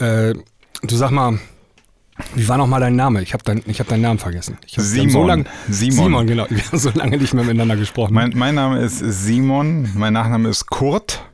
[0.00, 0.34] Äh,
[0.82, 1.38] du sag mal,
[2.34, 3.22] wie war nochmal dein Name?
[3.22, 4.56] Ich habe dein, ich hab deinen Namen vergessen.
[4.66, 5.10] Simon.
[5.10, 6.04] So lang, Simon.
[6.04, 6.46] Simon, genau.
[6.50, 8.14] Wir haben so lange nicht mehr miteinander gesprochen.
[8.14, 11.29] Mein, mein Name ist Simon, mein Nachname ist Kurt.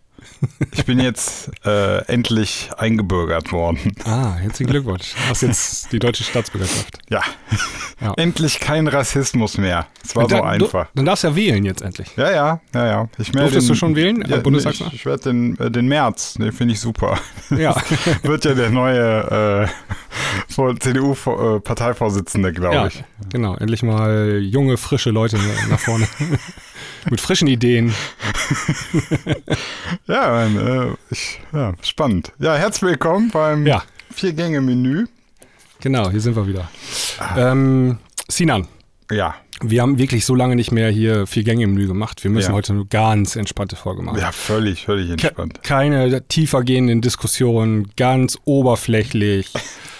[0.72, 3.95] Ich bin jetzt äh, endlich eingebürgert worden.
[4.04, 5.15] ah, herzlichen Glückwunsch.
[5.15, 6.99] Du hast jetzt die deutsche Staatsbürgerschaft.
[7.08, 7.22] Ja.
[8.01, 8.12] Ja.
[8.17, 9.87] Endlich kein Rassismus mehr.
[10.04, 10.85] Es war so Dann- einfach.
[10.87, 12.08] Du, dann darfst du ja wählen jetzt endlich.
[12.17, 13.08] Ja, ja, ja, ja.
[13.19, 14.88] Ich melde Durftest den- du schon wählen am Ja, Bundestagswahl?
[14.88, 17.19] Ich, ich werde den, äh, den März, den finde ich super.
[17.51, 17.75] Ja.
[18.23, 23.03] Wird ja der neue äh, Vor- CDU-Parteivorsitzende, glaube ja, ich.
[23.30, 23.55] genau.
[23.57, 25.39] Endlich mal junge, frische Leute
[25.71, 26.07] nach vorne.
[27.11, 27.95] Mit frischen Ideen.
[30.07, 32.33] Ja, mein, äh, ich, ja, spannend.
[32.39, 33.83] Ja, herzlich willkommen beim Ja.
[34.15, 35.07] Vier-Gänge-Menü.
[35.80, 36.69] Genau, hier sind wir wieder.
[37.19, 37.52] Ah.
[37.52, 38.66] Ähm, Sinan,
[39.11, 42.23] Ja, wir haben wirklich so lange nicht mehr hier vier Gänge im Menü gemacht.
[42.25, 42.55] Wir müssen Ja.
[42.57, 44.19] heute eine ganz entspannte Folge machen.
[44.19, 45.63] ja, völlig, völlig Ke entspannt.
[45.63, 49.52] keine tiefer gehenden Diskussionen, ganz oberflächlich,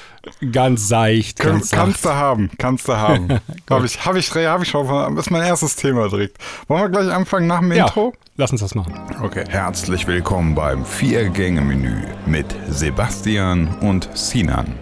[0.53, 2.15] ganz seicht, Kann, ganz kannst sacht.
[2.15, 3.29] du haben, kannst du haben.
[3.71, 6.39] habe ich, habe ich, habe ich schon, ist mein erstes Thema direkt.
[6.69, 8.13] Wollen wir gleich anfangen nach dem Ja, Intro?
[8.37, 8.95] lass uns das machen.
[9.23, 9.45] Okay.
[9.49, 14.75] Herzlich willkommen beim Vier-Gänge-Menü mit Sebastian und Sinan.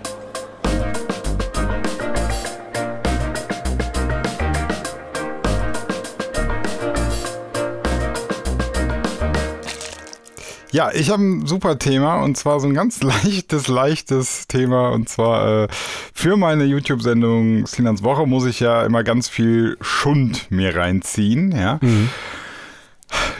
[10.75, 15.09] Ja, ich habe ein super Thema und zwar so ein ganz leichtes, leichtes Thema und
[15.09, 15.69] zwar äh,
[16.13, 21.79] für meine YouTube-Sendung Sinans Woche muss ich ja immer ganz viel Schund mir reinziehen, ja.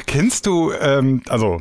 [0.07, 1.61] Kennst du, ähm, also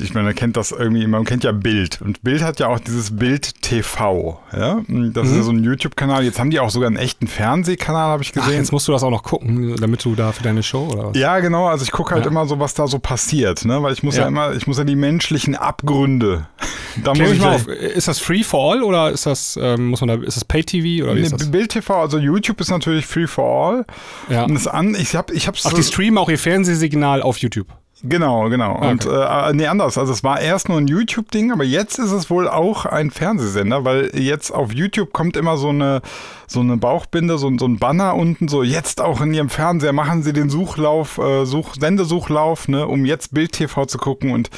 [0.00, 2.78] ich meine, man kennt das irgendwie, man kennt ja Bild und Bild hat ja auch
[2.78, 4.80] dieses Bild TV, ja.
[4.88, 6.22] Das ist ja so ein YouTube-Kanal.
[6.24, 8.58] Jetzt haben die auch sogar einen echten Fernsehkanal, habe ich Ach, gesehen.
[8.58, 11.16] jetzt musst du das auch noch gucken, damit du da für deine Show oder was?
[11.18, 11.66] Ja, genau.
[11.66, 12.30] Also ich gucke halt Ja.
[12.30, 13.82] immer so, was da so passiert, ne?
[13.82, 14.28] Weil ich muss ja, Ja.
[14.28, 16.46] immer, ich muss ja die menschlichen Abgründe.
[17.02, 17.66] Da Klär muss ich mal auf.
[17.68, 21.02] Ist das free for all oder ist das, ähm, muss man da, ist das Pay-TV
[21.02, 21.50] oder wie ist Nee, das?
[21.50, 23.86] Bild TV, also YouTube ist natürlich free for all.
[24.28, 24.44] Ja.
[24.44, 27.66] Und das an, ich hab, ich hab's Ach, die streamen auch ihr Fernsehsignal auf YouTube.
[28.02, 28.76] Genau, genau.
[28.80, 29.96] Ah, Und äh, nee, anders.
[29.98, 33.84] Also es war erst nur ein YouTube-Ding, aber jetzt ist es wohl auch ein Fernsehsender,
[33.84, 36.00] weil jetzt auf YouTube kommt immer so eine
[36.46, 39.92] so eine Bauchbinde, so, ein- so ein Banner unten, so jetzt auch in ihrem Fernseher
[39.94, 44.50] machen sie den Suchlauf, äh, Such, Sendesuchlauf, ne, um jetzt Bild TV zu gucken und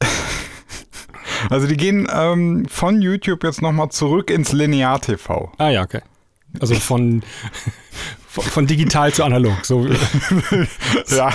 [1.50, 5.50] also die gehen ähm, von YouTube jetzt nochmal zurück ins Linear TV.
[5.58, 6.02] Ah ja, okay.
[6.60, 7.22] Also von,
[8.32, 9.62] von, von digital zu analog.
[9.62, 9.86] So,
[11.08, 11.32] Ja,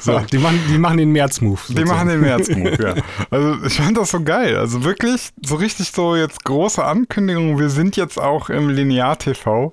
[0.00, 1.60] so, die, machen, die machen den März-Move.
[1.68, 2.94] Die machen den März-Move, ja.
[3.30, 4.56] Also ich fand das so geil.
[4.56, 7.60] Also wirklich so richtig so jetzt große Ankündigung.
[7.60, 9.72] Wir sind jetzt auch im Linear-TV.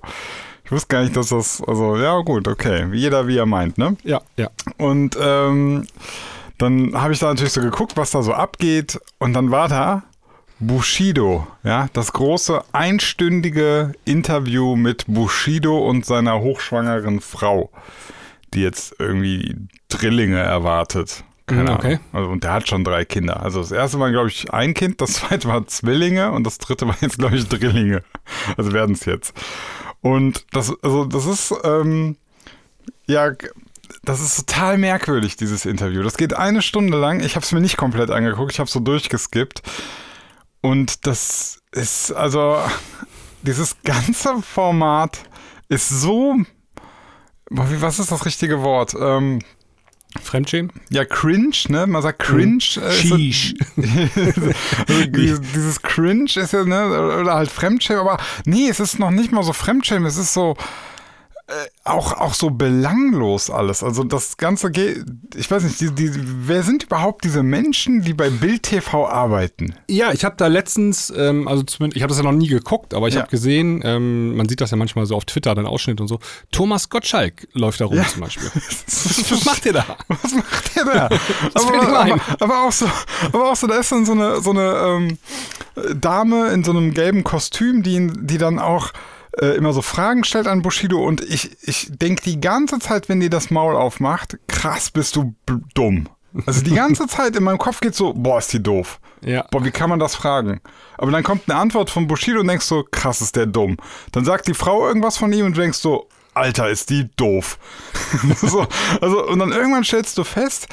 [0.64, 2.86] Ich wusste gar nicht, dass das, also ja gut, okay.
[2.94, 3.98] Jeder wie er meint, ne?
[4.04, 4.50] Ja, ja.
[4.78, 5.88] Und ähm,
[6.60, 9.00] dann habe ich da natürlich so geguckt, was da so abgeht.
[9.18, 10.04] Und dann war da
[10.60, 17.70] Bushido, ja, das große einstündige Interview mit Bushido und seiner hochschwangeren Frau,
[18.54, 19.56] die jetzt irgendwie
[19.88, 21.24] Drillinge erwartet.
[21.48, 21.76] Keine Ahnung.
[21.78, 22.00] okay.
[22.14, 23.42] Also, und der hat schon drei Kinder.
[23.42, 26.88] Also das erste war, glaube ich, ein Kind, das zweite war Zwillinge und das dritte
[26.88, 28.04] war jetzt, glaube ich, Drillinge.
[28.58, 29.34] Also werden es jetzt.
[30.02, 32.18] Und das, also das ist, ähm,
[33.08, 33.32] ja,
[34.04, 36.04] das ist total merkwürdig, dieses Interview.
[36.04, 37.22] Das geht eine Stunde lang.
[37.22, 39.62] Ich habe es mir nicht komplett angeguckt, ich habe so durchgeskippt.
[40.62, 42.58] Und das ist, also,
[43.44, 45.20] dieses ganze Format
[45.70, 46.36] ist so,
[47.50, 48.96] was ist das richtige Wort?
[49.00, 49.40] Ähm,
[50.22, 50.72] Fremdschämen?
[50.90, 51.86] ja, cringe, ne?
[51.86, 52.64] Man sagt cringe.
[52.78, 53.54] äh, ist so- Sheesh.
[54.88, 59.12] also dieses, dieses Cringe ist ja, ne, oder halt Fremdschämen, aber nee, es ist noch
[59.12, 60.58] nicht mal so Fremdschämen, es ist so
[61.50, 63.82] äh, auch, auch so belanglos alles.
[63.84, 65.04] Also das Ganze geht,
[65.36, 69.74] ich weiß nicht, die, die, wer sind überhaupt diese Menschen, die bei Bild TV arbeiten?
[69.90, 72.94] Ja, ich habe da letztens, ähm, also zumindest, ich habe das ja noch nie geguckt,
[72.94, 73.22] aber ich Ja.
[73.22, 76.20] habe gesehen, ähm, man sieht das ja manchmal so auf Twitter, dann Ausschnitt und so.
[76.52, 78.08] Thomas Gottschalk läuft da rum Ja.
[78.08, 78.52] zum Beispiel.
[78.86, 79.86] Was macht ihr da?
[80.08, 81.10] Was macht der da?
[81.54, 82.86] Was aber, aber, aber auch so,
[83.32, 85.18] aber auch so, da ist dann so eine, so eine ähm,
[86.00, 88.92] Dame in so einem gelben Kostüm, die, die dann auch
[89.42, 93.20] äh, immer so Fragen stellt an Bushido und ich, ich denke die ganze Zeit, wenn
[93.20, 95.36] die das Maul aufmacht, krass bist du
[95.74, 96.10] dumm.
[96.46, 99.00] Also die ganze Zeit in meinem Kopf geht so, boah, ist die doof.
[99.22, 99.46] Ja.
[99.52, 100.62] Boah, wie kann man das fragen?
[100.98, 103.78] Aber dann kommt eine Antwort von Bushido und denkst so, krass ist der dumm.
[104.12, 107.58] Dann sagt die Frau irgendwas von ihm und denkst so, Alter, ist die doof.
[108.42, 108.66] so,
[109.02, 110.68] also, und dann irgendwann stellst du fest,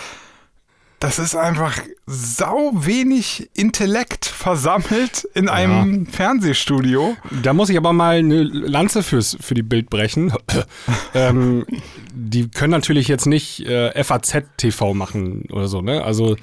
[1.00, 7.16] das ist einfach sau wenig Intellekt versammelt in einem Fernsehstudio.
[7.42, 10.32] Da muss ich aber mal eine Lanze fürs, für die Bild brechen.
[11.14, 11.66] ähm,
[12.14, 16.02] die können natürlich jetzt nicht äh, FAZ-TV machen oder so, ne?
[16.02, 16.36] Also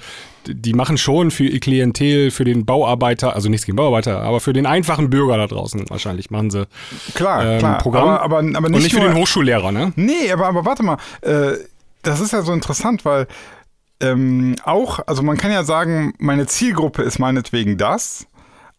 [0.46, 4.54] die machen schon für ihr Klientel, für den Bauarbeiter, also nichts gegen Bauarbeiter, aber für
[4.54, 6.68] den einfachen Bürger da draußen wahrscheinlich machen sie
[7.16, 7.78] Klar, ähm, klar.
[7.80, 8.10] Programm.
[8.10, 9.94] Aber, aber, aber nicht, und nicht für nur, den Hochschullehrer, ne?
[9.96, 10.98] Nee, aber, aber warte mal.
[11.22, 11.54] Äh,
[12.04, 13.28] das ist ja so interessant, weil
[14.04, 18.28] ähm, auch, also man kann ja sagen, meine Zielgruppe ist meinetwegen das,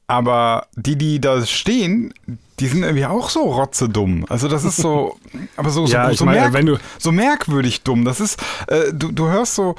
[0.07, 2.13] aber die, die da stehen,
[2.61, 4.27] die sind irgendwie auch so rotzedumm.
[4.29, 5.17] Also das ist so,
[5.57, 8.05] aber so, so, Ja, ich so, meine, merk, so merkwürdig dumm.
[8.05, 9.77] Das ist, äh, du, du hörst so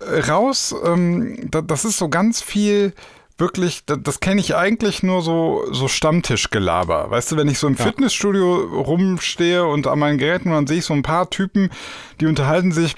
[0.00, 2.94] äh, raus, ähm, da, das ist so ganz viel
[3.36, 7.10] wirklich, das, das kenne ich eigentlich nur so, so Stammtischgelaber.
[7.10, 7.84] Weißt du, wenn ich so im Ja.
[7.84, 11.70] Fitnessstudio rumstehe und an meinen Geräten, dann sehe ich so ein paar Typen,
[12.20, 12.96] die unterhalten sich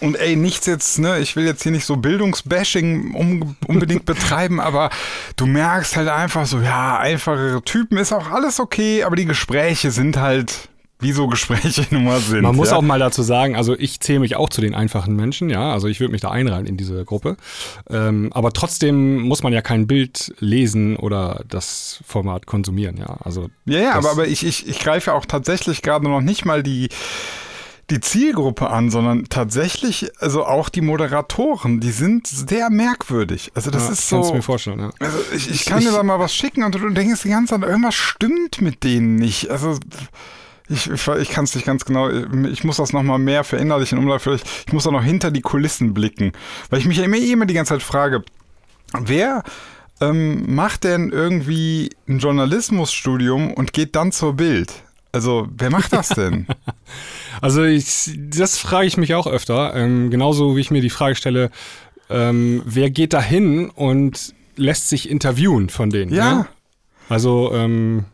[0.00, 4.60] und ey, nichts jetzt, ne, ich will jetzt hier nicht so Bildungsbashing um, unbedingt betreiben,
[4.72, 4.90] aber
[5.36, 9.90] du merkst halt einfach so, ja, einfachere Typen ist auch alles okay, aber die Gespräche
[9.90, 10.68] sind halt,
[11.02, 12.42] wie so Gespräche nun mal sind.
[12.42, 12.76] Man muss ja?
[12.76, 15.88] auch mal dazu sagen, also ich zähle mich auch zu den einfachen Menschen, ja, also
[15.88, 17.36] ich würde mich da einreihen in diese Gruppe.
[17.90, 23.16] Ähm, aber trotzdem muss man ja kein Bild lesen oder das Format konsumieren, ja.
[23.20, 26.62] Also Ja, ja, aber, aber ich, ich, ich greife auch tatsächlich gerade noch nicht mal
[26.62, 26.88] die,
[27.92, 33.52] die Zielgruppe an, sondern tatsächlich, also auch die Moderatoren, die sind sehr merkwürdig.
[33.54, 34.34] Also das ja, ist kannst du so.
[34.34, 34.90] mir vorstellen, ja.
[34.98, 37.68] Also ich, ich kann dir da mal was schicken und du denkst die ganze Zeit,
[37.68, 39.50] irgendwas stimmt mit denen nicht.
[39.50, 39.78] Also
[40.70, 44.08] ich, ich, ich kann es nicht ganz genau, ich muss das nochmal mehr verinnerlichen, um
[44.08, 46.32] da vielleicht, ich muss da noch hinter die Kulissen blicken.
[46.70, 48.24] Weil ich mich ja immer, immer die ganze Zeit frage,
[48.98, 49.42] wer
[50.00, 54.72] ähm, macht denn irgendwie ein Journalismusstudium und geht dann zur Bild?
[55.12, 56.46] Also, wer macht das denn?
[57.40, 61.16] Also ich, das frage ich mich auch öfter, ähm, genauso wie ich mir die Frage
[61.16, 61.50] stelle,
[62.08, 66.12] ähm, wer geht da hin und lässt sich interviewen von denen?
[66.12, 66.34] Ja.
[66.34, 66.46] Ne?
[67.08, 68.04] Also ähm,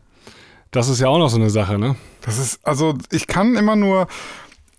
[0.71, 1.95] das ist ja auch noch so eine Sache, ne?
[2.21, 4.07] Das ist, also ich kann immer nur,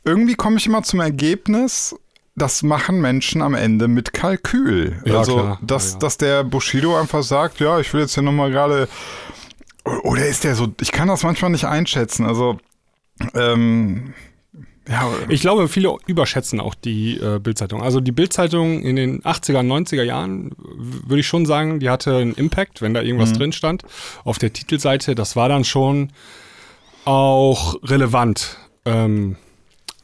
[0.04, 1.94] irgendwie komme ich immer zum Ergebnis,
[2.36, 5.00] das machen Menschen am Ende mit Kalkül.
[5.04, 5.58] Ja, also, klar.
[5.62, 5.98] Dass, Ja, ja.
[5.98, 8.88] dass der Bushido einfach sagt, ja, ich will jetzt hier nochmal gerade,
[10.02, 12.58] oder ist der so, ich kann das manchmal nicht einschätzen, also,
[13.34, 14.14] ähm,
[14.88, 17.80] ja, Ich glaube, viele überschätzen auch die äh, Bildzeitung.
[17.82, 22.34] Also die Bildzeitung in den 80er, 90er Jahren, würde ich schon sagen, die hatte einen
[22.34, 23.84] Impact, wenn da irgendwas drin stand.
[24.24, 26.10] Auf der Titelseite, das war dann schon
[27.04, 28.56] auch relevant.
[28.84, 29.36] Ähm,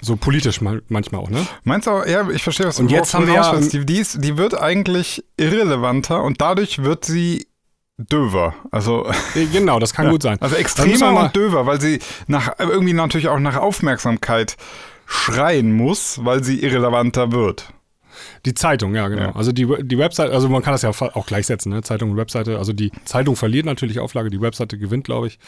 [0.00, 1.44] so politisch mal, manchmal auch, ne?
[1.64, 3.96] Meinst du, auch- ja, ich verstehe, was Und du jetzt haben wir ja- die, die,
[3.98, 7.46] ist, die wird eigentlich irrelevanter und dadurch wird sie
[7.98, 8.54] döver.
[8.70, 10.38] Also, Äh, Genau, das kann gut sein.
[10.40, 14.56] also extremer und döver, weil sie nach, irgendwie natürlich auch nach Aufmerksamkeit
[15.06, 17.72] schreien muss, weil sie irrelevanter wird.
[18.46, 19.22] Die Zeitung, ja, genau.
[19.22, 19.37] Ja.
[19.37, 21.82] Also die, die Website, also man kann das ja auch gleichsetzen, ne?
[21.82, 22.58] Zeitung und Webseite.
[22.58, 25.38] Also die Zeitung verliert natürlich Auflage, die Webseite gewinnt, glaube ich,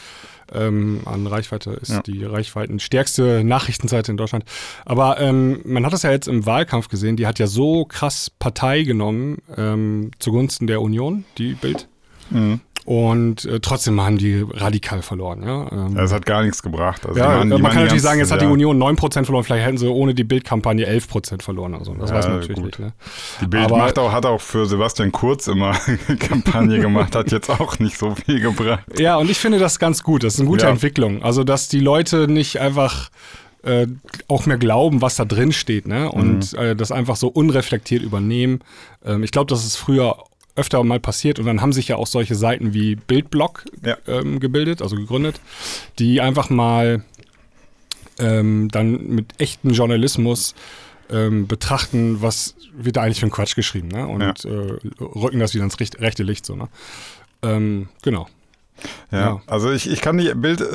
[0.53, 2.01] ähm, an Reichweite, ist Ja.
[2.01, 4.45] die Reichweitenstärkste Nachrichtenseite in Deutschland.
[4.85, 8.29] Aber ähm, man hat das ja jetzt im Wahlkampf gesehen, die hat ja so krass
[8.37, 11.87] Partei genommen ähm, zugunsten der Union, die Bild.
[12.29, 12.59] Mhm.
[12.85, 15.71] Und äh, trotzdem haben die radikal verloren, ja.
[15.71, 17.05] Ähm, Das hat gar nichts gebracht.
[17.05, 18.51] Also ja, die waren- die man kann natürlich sagen, jetzt hat die ja.
[18.51, 21.75] Union 9% verloren, vielleicht hätten sie ohne die Bildkampagne 11% verloren.
[21.75, 22.65] Also das Ja, weiß man natürlich gut.
[22.65, 22.79] nicht.
[22.79, 22.93] Ne?
[23.41, 25.73] Die Bild Aber- macht auch, hat auch für Sebastian Kurz immer
[26.19, 28.85] Kampagne gemacht, hat jetzt auch nicht so viel gebracht.
[28.97, 30.23] Ja, und ich finde das ganz gut.
[30.23, 30.71] Das ist eine gute Ja.
[30.71, 31.21] Entwicklung.
[31.21, 33.09] Also, dass die Leute nicht einfach
[33.61, 33.87] äh,
[34.29, 36.09] auch mehr glauben, was da drin steht, ne?
[36.09, 36.59] Und Mhm.
[36.59, 38.61] äh, das einfach so unreflektiert übernehmen.
[39.05, 40.15] Ähm, ich glaube, das ist früher
[40.55, 43.97] öfter mal passiert und dann haben sich ja auch solche Seiten wie Bildblog Ja.
[44.07, 45.39] ähm, gebildet, also gegründet,
[45.99, 47.03] die einfach mal
[48.19, 50.53] ähm, dann mit echten Journalismus
[51.09, 54.07] ähm, betrachten, was wird da eigentlich für ein Quatsch geschrieben, ne?
[54.07, 54.33] Und Ja.
[54.49, 56.67] äh, rücken das wieder ins richt- rechte Licht, so, ne?
[57.41, 58.27] Ähm, genau.
[59.11, 59.41] Ja, Ja.
[59.47, 60.65] also ich, ich kann die Bild, äh,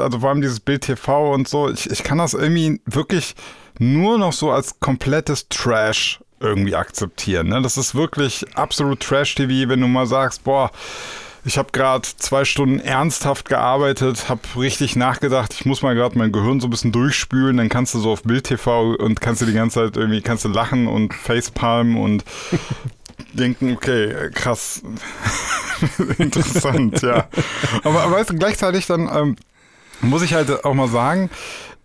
[0.00, 3.34] also vor allem dieses Bild TV und so, ich, ich kann das irgendwie wirklich
[3.78, 7.48] nur noch so als komplettes Trash irgendwie akzeptieren.
[7.48, 7.62] Ne?
[7.62, 10.70] Das ist wirklich absolut Trash-TV, wenn du mal sagst, boah,
[11.44, 16.30] ich habe gerade zwei Stunden ernsthaft gearbeitet, habe richtig nachgedacht, ich muss mal gerade mein
[16.30, 19.46] Gehirn so ein bisschen durchspülen, dann kannst du so auf Bild TV und kannst du
[19.46, 22.24] die ganze Zeit irgendwie, kannst du lachen und Facepalm und
[23.32, 24.82] denken, okay, krass,
[26.18, 27.26] interessant, ja.
[27.82, 29.36] Aber, aber weißt du, gleichzeitig dann ähm,
[30.00, 31.28] muss ich halt auch mal sagen,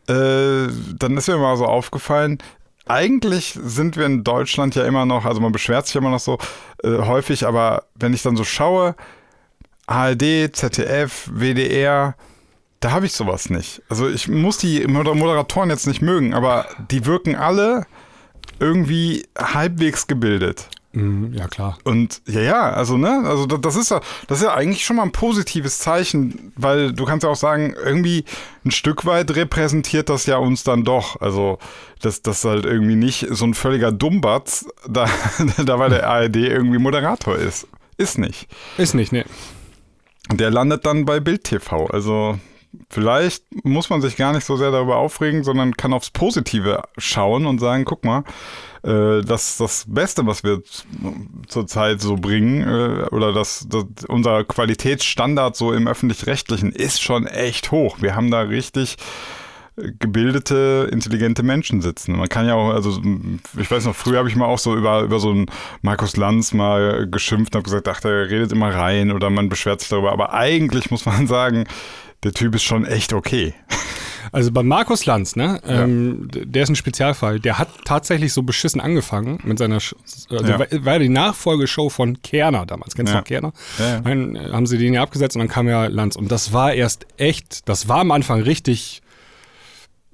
[0.07, 0.67] äh,
[0.99, 2.37] dann ist mir mal so aufgefallen,
[2.89, 6.37] eigentlich sind wir in Deutschland ja immer noch, also man beschwert sich immer noch so
[6.83, 8.95] äh, häufig, aber wenn ich dann so schaue,
[9.85, 12.15] ARD, ZDF, WDR,
[12.79, 13.81] da habe ich sowas nicht.
[13.89, 17.85] Also ich muss die Moder- Moderatoren jetzt nicht mögen, aber die wirken alle
[18.59, 20.67] irgendwie halbwegs gebildet.
[20.97, 21.77] Mhm, ja, klar.
[21.83, 24.95] Und ja, ja, also ne, also da- das ist ja, das ist ja eigentlich schon
[24.95, 28.25] mal ein positives Zeichen, weil du kannst ja auch sagen, irgendwie
[28.65, 31.21] ein Stück weit repräsentiert das ja uns dann doch.
[31.21, 31.59] Also,
[32.01, 35.05] dass das halt irgendwie nicht so ein völliger Dummbatz, da,
[35.65, 37.67] da weil der ARD irgendwie Moderator ist.
[37.97, 38.47] Ist nicht.
[38.77, 39.25] Ist nicht, ne.
[40.31, 41.85] Der landet dann bei Bild TV.
[41.87, 42.37] Also
[42.89, 47.45] vielleicht muss man sich gar nicht so sehr darüber aufregen, sondern kann aufs Positive schauen
[47.45, 48.23] und sagen, guck mal,
[48.83, 50.61] äh, das das Beste, was wir
[51.47, 57.71] zurzeit so bringen, äh, oder das, das unser Qualitätsstandard so im öffentlich-rechtlichen ist schon echt
[57.71, 57.97] hoch.
[57.99, 58.97] Wir haben da richtig
[59.77, 62.17] äh, gebildete, intelligente Menschen sitzen.
[62.17, 63.01] Man kann ja auch, also
[63.59, 65.47] ich weiß noch, früher habe ich mal auch so über, über so einen
[65.81, 69.81] Markus Lanz mal geschimpft und habe gesagt, ach, der redet immer rein oder man beschwert
[69.81, 70.11] sich darüber.
[70.11, 71.65] Aber eigentlich muss man sagen,
[72.23, 73.53] der Typ ist schon echt okay.
[74.33, 77.39] Also bei Markus Lanz, ne, ähm, d- der ist ein Spezialfall.
[77.39, 79.95] Der hat tatsächlich so beschissen angefangen mit seiner, Sch
[80.29, 80.59] also Ja.
[80.59, 82.93] war, ja die Nachfolgeshow von Kerner damals.
[82.95, 83.21] Kennst du Ja.
[83.21, 83.53] noch Kerner?
[83.79, 83.99] Ja, ja.
[84.01, 86.17] Dann äh, haben sie den ja abgesetzt und dann kam ja Lanz.
[86.17, 89.01] Und das war erst echt, das war am Anfang richtig,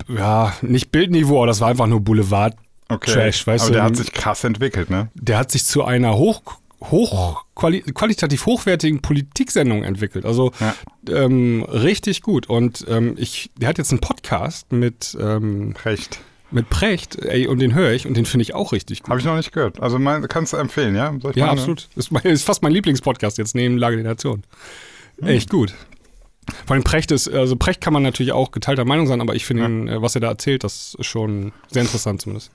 [0.08, 2.56] ja, nicht Bildniveau, aber das war einfach nur Boulevard.
[3.02, 5.10] Trash, weißt Aber du, der hat sich krass entwickelt, ne?
[5.16, 6.44] Der hat sich zu einer hoch,
[6.92, 10.26] hoch quali qualitativ hochwertigen Politiksendung entwickelt.
[10.26, 10.76] Also Ja.
[11.10, 12.48] ähm, richtig gut.
[12.50, 16.20] Und ähm, ich, der hat jetzt einen Podcast mit, ähm, Recht.
[16.52, 19.10] mit Precht, ey, und den höre ich und den finde ich auch richtig gut.
[19.10, 19.82] Habe ich noch nicht gehört.
[19.82, 21.14] Also mein, kannst du empfehlen, ja?
[21.36, 21.88] Ja, absolut.
[21.96, 24.44] Ist, mein, ist fast mein Lieblingspodcast jetzt neben Lage der Nation.
[25.22, 25.74] Echt gut.
[26.66, 29.46] Vor allem Precht ist, also Precht kann man natürlich auch geteilter Meinung sein, aber ich
[29.46, 32.52] finde, ihn, äh, was er da erzählt, das ist schon sehr interessant zumindest.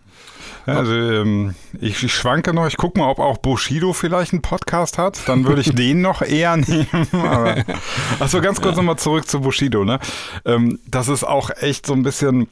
[0.69, 4.43] Ja, also ähm, ich, ich schwanke noch, ich gucke mal, ob auch Bushido vielleicht einen
[4.43, 5.27] Podcast hat.
[5.27, 7.09] Dann würde ich den noch eher nehmen.
[7.13, 7.65] Aber,
[8.21, 9.87] achso, ganz kurz nochmal zurück zu Bushido.
[9.87, 9.99] Ne?
[10.45, 12.49] Ähm, das ist auch echt so ein bisschen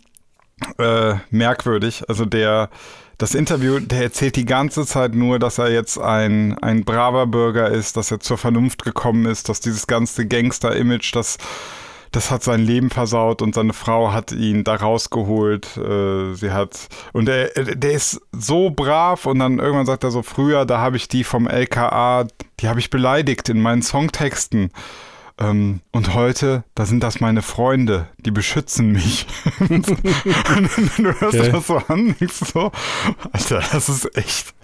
[0.78, 2.04] äh, merkwürdig.
[2.08, 2.70] Also der,
[3.18, 7.68] das Interview, der erzählt die ganze Zeit nur, dass er jetzt ein, ein braver Bürger
[7.68, 11.36] ist, dass er zur Vernunft gekommen ist, dass dieses ganze Gangster-Image, das
[12.16, 15.76] das hat sein Leben versaut und seine Frau hat ihn da rausgeholt.
[15.76, 20.22] Äh, sie hat und der, der ist so brav und dann irgendwann sagt er so:
[20.22, 22.26] Früher, da habe ich die vom LKA,
[22.60, 24.70] die habe ich beleidigt in meinen Songtexten.
[25.38, 29.26] Ähm, und heute, da sind das meine Freunde, die beschützen mich.
[29.68, 31.52] und du hörst Okay.
[31.52, 32.72] das so an, denkst so,
[33.32, 34.54] Alter, das ist echt.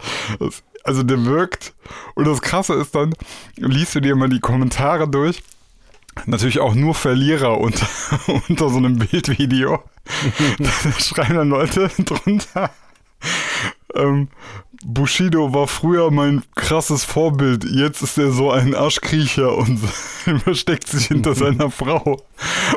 [0.41, 1.75] Das, also der wirkt.
[2.15, 3.13] Und das Krasse ist dann,
[3.57, 5.43] liest du dir mal die Kommentare durch.
[6.27, 7.87] Natürlich auch nur Verlierer unter,
[8.49, 9.83] unter so einem Bildvideo.
[10.59, 12.71] da schreiben dann Leute drunter.
[13.95, 14.29] Ähm,
[14.85, 17.65] Bushido war früher mein krasses Vorbild.
[17.65, 19.79] Jetzt ist er so ein Arschkriecher und
[20.45, 22.25] versteckt sich hinter seiner Frau.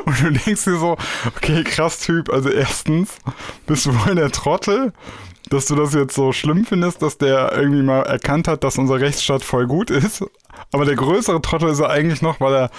[0.04, 2.30] Und du denkst dir so, okay, krass Typ.
[2.32, 3.16] Also erstens,
[3.66, 4.92] bist du wohl der Trottel,
[5.48, 9.00] dass du das jetzt so schlimm findest, dass der irgendwie mal erkannt hat, dass unser
[9.00, 10.24] Rechtsstaat voll gut ist.
[10.72, 12.70] Aber der größere Trottel ist er eigentlich noch, weil er,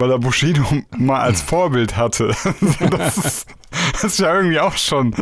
[0.00, 0.64] weil er Bushido
[0.96, 2.28] mal als Vorbild hatte.
[2.90, 3.46] das, ist,
[3.92, 5.14] das ist ja irgendwie auch schon,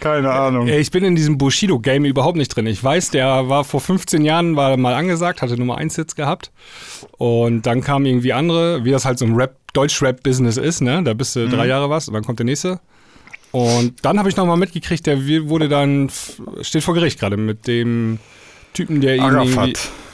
[0.00, 0.68] keine Ahnung.
[0.68, 2.66] Ey, Ich bin in diesem Bushido-Game überhaupt nicht drin.
[2.66, 6.52] Ich weiß, der war vor 15 Jahren war mal angesagt, hatte Nummer 1 Hits gehabt.
[7.18, 11.02] Und dann kamen irgendwie andere, wie das halt so ein Rap, Deutsch-Rap-Business ist, ne?
[11.02, 12.80] Da bist du drei Jahre was und dann kommt der nächste.
[13.50, 16.10] Und dann habe ich nochmal mitgekriegt, der wurde dann,
[16.62, 18.18] steht vor Gericht gerade mit dem
[18.74, 19.72] Typen, der ihn,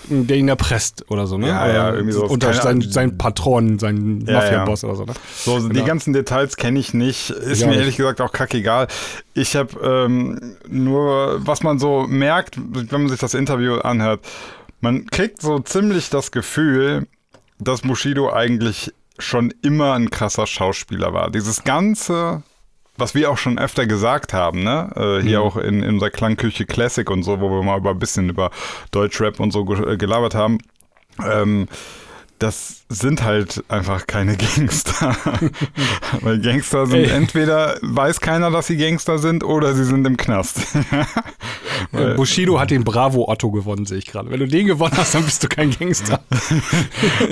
[0.08, 1.48] der ihn erpresst oder so, ne?
[1.48, 2.30] Ja, ja, irgendwie sowas.
[2.30, 5.14] Unter sein, sein Patron, sein Ja, Mafia-Boss oder so, ne?
[5.34, 5.84] So, die Genau.
[5.86, 7.30] ganzen Details kenne ich nicht.
[7.30, 8.86] Ist auch mir ehrlich gesagt auch kackegal.
[9.34, 14.20] Ich habe ähm, nur, was man so merkt, wenn man sich das Interview anhört,
[14.80, 17.06] man kriegt so ziemlich das Gefühl,
[17.58, 21.30] dass Bushido eigentlich schon immer ein krasser Schauspieler war.
[21.30, 22.42] Dieses ganze,
[23.00, 24.90] was wir auch schon öfter gesagt haben, ne?
[24.94, 25.44] Äh, hier Mhm.
[25.46, 28.50] auch in, in unserer Klangküche Classic und so, wo wir mal über ein bisschen über
[28.92, 30.58] Deutschrap und so ge- gelabert haben.
[31.26, 31.66] Ähm,
[32.38, 35.16] das sind halt einfach keine Gangster.
[36.20, 37.10] Weil Gangster sind Ey.
[37.10, 40.60] entweder weiß keiner, dass sie Gangster sind oder sie sind im Knast.
[41.92, 44.30] Äh, Bushido hat den Bravo Otto gewonnen, sehe ich gerade.
[44.30, 46.20] Wenn du den gewonnen hast, dann bist du kein Gangster.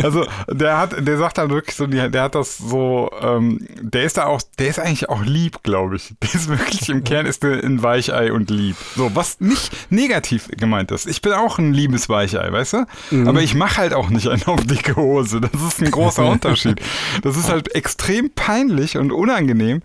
[0.02, 4.16] Also der hat, der sagt halt wirklich so, der hat das so, ähm, der ist
[4.16, 6.14] da auch, der ist eigentlich auch lieb, glaube ich.
[6.22, 8.76] Der ist wirklich im Kern ist ein Weichei und lieb.
[8.96, 11.06] So, was nicht negativ gemeint ist.
[11.06, 13.28] Ich bin auch ein liebes Weichei, weißt du?
[13.28, 15.40] Aber ich mache halt auch nicht einen auf dicke Hose.
[15.52, 16.80] Das ist ein großer Unterschied.
[17.22, 19.82] Das ist halt extrem peinlich und unangenehm,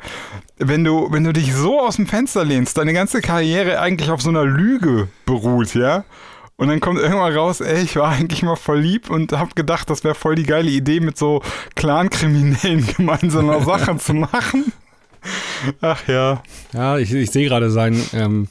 [0.57, 4.21] wenn du, wenn du dich so aus dem Fenster lehnst, deine ganze Karriere eigentlich auf
[4.21, 6.05] so einer Lüge beruht, ja?
[6.55, 9.89] Und dann kommt irgendwann raus, ey, ich war eigentlich mal voll lieb und hab gedacht,
[9.89, 11.41] das wäre voll die geile Idee, mit so
[11.75, 14.71] Clan-Kriminellen gemeinsam eine Sache zu machen.
[15.81, 16.43] Ach ja.
[16.73, 18.47] Ja, ich, ich sehe gerade sein ähm,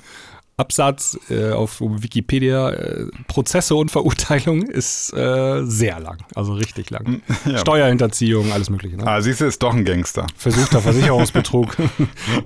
[0.59, 7.23] Absatz äh, auf Wikipedia äh, Prozesse und Verurteilung ist äh, sehr lang, also richtig lang.
[7.45, 7.59] Ja.
[7.59, 8.97] Steuerhinterziehung, alles mögliche.
[8.97, 9.07] Ne?
[9.07, 10.27] Ah, siehst du, ist doch ein Gangster.
[10.37, 11.77] Versuchter Versicherungsbetrug.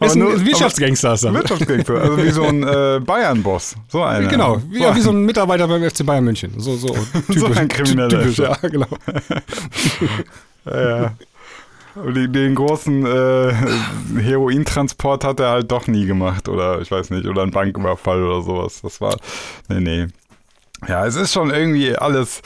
[0.01, 1.15] Ist ein nur- Wirtschaftsgangster.
[1.15, 1.35] Ist er.
[1.35, 3.75] Wirtschaftsgangster, also wie so ein äh, Bayern-Boss.
[3.89, 4.29] So einer.
[4.29, 6.53] Genau, wie, ja, wie so ein Mitarbeiter beim FC Bayern München.
[6.59, 6.97] So, so,
[7.27, 8.87] typisch, ein Krimineller Typisch, ja, genau.
[10.65, 11.15] Ja, ja.
[11.97, 13.55] Den, den großen äh,
[14.21, 18.43] Herointransport hat er halt doch nie gemacht oder ich weiß nicht, oder ein Banküberfall oder
[18.43, 18.81] sowas.
[18.83, 19.17] Das war,
[19.69, 20.07] nee, nee.
[20.87, 22.43] Ja, es ist schon irgendwie alles,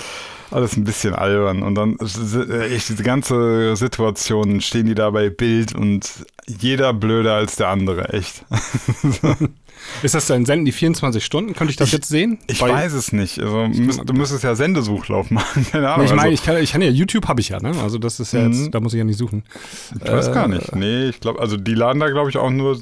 [0.52, 5.10] alles ein bisschen albern und dann ist- äh, echt diese ganze Situation stehen die da
[5.10, 6.08] bei Bild und
[6.46, 8.44] jeder blöder als der andere, echt.
[10.02, 11.54] Ist das dann senden die 24 Stunden?
[11.54, 12.38] Könnte ich das Ich- jetzt sehen?
[12.46, 13.38] Ich Bei- weiß es nicht.
[13.40, 16.00] Also, müsst, du müsstest ja Sendesuchlauf machen, keine Ahnung.
[16.00, 17.72] Nee, ich meine, also, ich kann, ich kann ja, YouTube habe ich ja, ne?
[17.82, 18.70] Also das ist ja jetzt, Mhm.
[18.70, 19.44] da muss ich ja nicht suchen.
[19.94, 20.74] ich weiß gar äh, nicht.
[20.74, 22.80] Nee, ich glaube, also die laden da, glaube ich, auch nur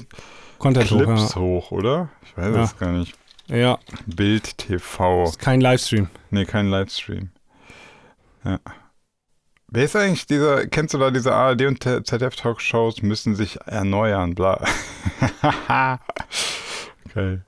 [0.57, 1.41] Content hoch, Clips ja.
[1.41, 2.09] hoch, oder?
[2.25, 2.63] Ich weiß Ja.
[2.63, 3.13] es gar nicht.
[3.47, 5.23] ja, Bild TV.
[5.25, 6.07] ist kein Livestream.
[6.31, 7.29] Nee, kein Livestream.
[8.45, 8.59] Ja.
[9.71, 14.63] Wer ist eigentlich dieser, kennst du da diese ARD und ZDF-Talkshows müssen sich erneuern, bla.
[17.09, 17.39] okay.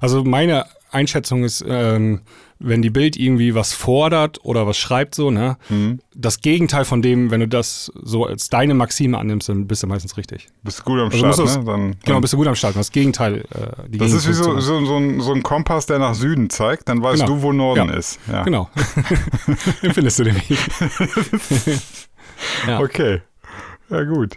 [0.00, 2.22] Also meine Einschätzung ist, ähm,
[2.60, 6.00] wenn die Bild irgendwie was fordert oder was schreibt so, ne, Hm.
[6.14, 9.86] das Gegenteil von dem, wenn du das so als deine Maxime annimmst, dann bist du
[9.86, 10.48] meistens richtig.
[10.64, 11.64] Bist du gut am Also Start, musst ne?
[11.66, 12.74] Dann, Genau, bist du gut am Start.
[12.74, 13.44] Das Gegenteil.
[13.54, 16.88] Äh, das ist wie so, so, so, ein, so ein Kompass, der nach Süden zeigt,
[16.88, 17.36] dann weißt Genau.
[17.36, 17.94] du, wo Norden Ja.
[17.94, 18.18] ist.
[18.26, 18.42] Ja.
[18.42, 18.68] Genau.
[19.82, 20.58] Dann findest du den Weg.
[22.66, 22.80] ja.
[22.80, 23.20] Okay.
[23.90, 24.36] Ja, gut.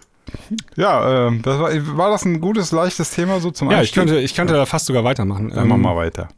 [0.75, 4.19] Ja, ähm, das war, war das ein gutes, leichtes Thema so zum ja, ich könnte,
[4.19, 5.49] ich könnte da fast sogar weitermachen.
[5.49, 6.29] Dann machen Ähm, wir mal weiter.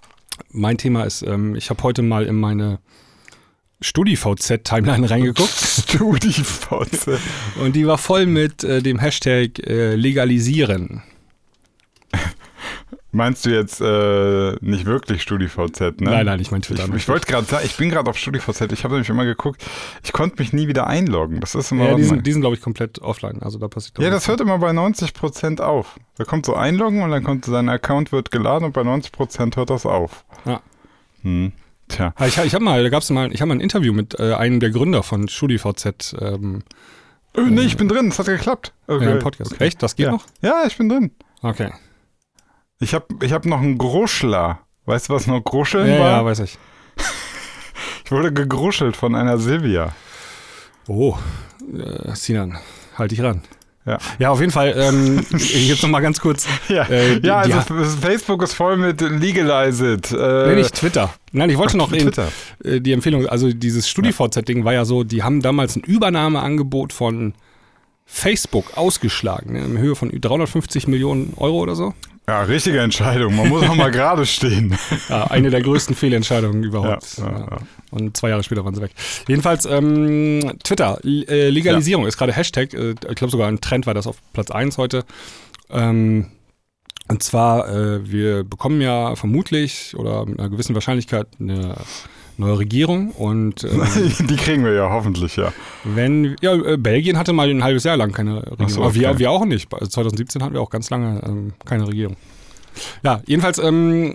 [0.52, 2.80] Mein Thema ist, ähm, ich habe heute mal in meine
[3.82, 5.50] StudiVZ-Timeline reingeguckt
[5.88, 7.20] StudiVZ.
[7.62, 11.04] und die war voll mit äh, dem Hashtag äh, legalisieren.
[13.16, 15.94] Meinst du jetzt äh, nicht wirklich StudiVZ, ne?
[16.00, 16.92] Nein, nein, ich meine Ich, Twitter.
[16.96, 19.64] ich wollte gerade sagen, ich bin gerade auf StudiVZ, ich habe nämlich immer geguckt,
[20.04, 21.40] ich konnte mich nie wieder einloggen.
[21.40, 23.40] Das ist immer ja, die sind, die sind glaube ich, komplett offline.
[23.44, 26.00] Also da passiert Ja, das hört immer bei 90% auf.
[26.18, 29.70] Da kommt so einloggen und dann kommt sein Account wird geladen und bei 90% hört
[29.70, 30.26] das auf.
[30.46, 30.62] Ja.
[31.22, 31.52] Hm.
[31.90, 32.14] Tja.
[32.16, 34.34] Ah, Ich, ich habe mal, da gab's mal, ich habe mal ein Interview mit äh,
[34.34, 36.64] einem der Gründer von StudiVZ ähm,
[37.36, 38.74] Äh, nee, ich bin drin, es hat geklappt.
[38.88, 39.06] Okay.
[39.06, 39.62] äh, im Podcast.
[39.62, 39.84] Echt?
[39.84, 40.14] Das geht ja.
[40.14, 40.26] noch?
[40.42, 41.12] Ja, ich bin drin.
[41.44, 41.72] Okay.
[42.84, 44.60] Ich habe ich hab noch einen Gruschler.
[44.86, 46.10] Weißt du, was noch Gruscheln Ja, war?
[46.10, 46.58] ja, weiß ich.
[48.06, 49.94] ich wurde gegruschelt von einer Silvia.
[50.88, 51.16] Oh,
[51.74, 52.58] äh, Sinan,
[52.98, 53.42] halt dich ran.
[53.86, 53.98] Ja.
[54.20, 54.74] Ja, auf jeden Fall.
[54.78, 56.48] Ähm, jetzt noch mal ganz kurz.
[56.70, 60.12] Ja, Äh, die- ja also f- Facebook ist voll mit Legalize it.
[60.12, 61.14] Äh, Nee, nicht Twitter.
[61.34, 62.30] Nein, ich wollte noch Twitter.
[62.64, 67.34] äh, die Empfehlung, also dieses StudiVZ-Ding war ja so, die haben damals ein Übernahmeangebot von
[68.06, 71.94] Facebook ausgeschlagen, ne, in Höhe von 350 Millionen Euro oder so.
[72.28, 73.36] Ja, richtige Entscheidung.
[73.36, 74.78] Man muss auch mal gerade stehen.
[75.10, 77.18] Ja, eine der größten Fehlentscheidungen überhaupt.
[77.18, 77.58] Ja, ja.
[77.92, 78.92] Und zwei Jahre später waren sie weg.
[79.28, 83.94] Jedenfalls, ähm, Twitter, äh, Legalisierung ist gerade Hashtag, äh, ich glaube sogar ein Trend war
[83.94, 85.04] das auf Platz 1 heute.
[85.70, 86.28] Ähm,
[87.10, 91.76] und zwar, äh, wir bekommen ja vermutlich oder mit einer gewissen Wahrscheinlichkeit eine
[92.38, 93.84] neue Regierung und ähm,
[94.28, 95.54] Die kriegen wir ja hoffentlich, ja.
[95.84, 98.70] wenn, ja, äh, Belgien hatte mal ein halbes Jahr lang keine Regierung.
[98.70, 99.20] So, Aber wir, okay.
[99.20, 99.74] wir auch nicht.
[99.74, 102.16] Also 2017 hatten wir auch ganz lange ähm, keine Regierung.
[103.04, 104.14] Ja, jedenfalls, ähm,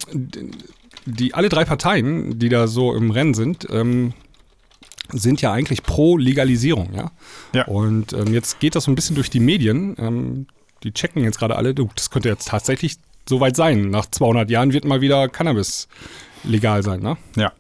[1.07, 4.13] die alle drei Parteien, die da so im Rennen sind, ähm,
[5.13, 7.11] sind ja eigentlich pro Legalisierung, ja.
[7.55, 7.65] Ja.
[7.67, 9.97] Und ähm, jetzt geht das so ein bisschen durch die Medien.
[9.99, 10.47] Ähm,
[10.83, 12.97] die checken jetzt gerade alle, du, das könnte jetzt tatsächlich
[13.29, 13.91] soweit sein.
[13.91, 15.89] Nach 200 Jahren wird mal wieder Cannabis
[16.45, 17.17] legal sein, ne?
[17.37, 17.53] Ja.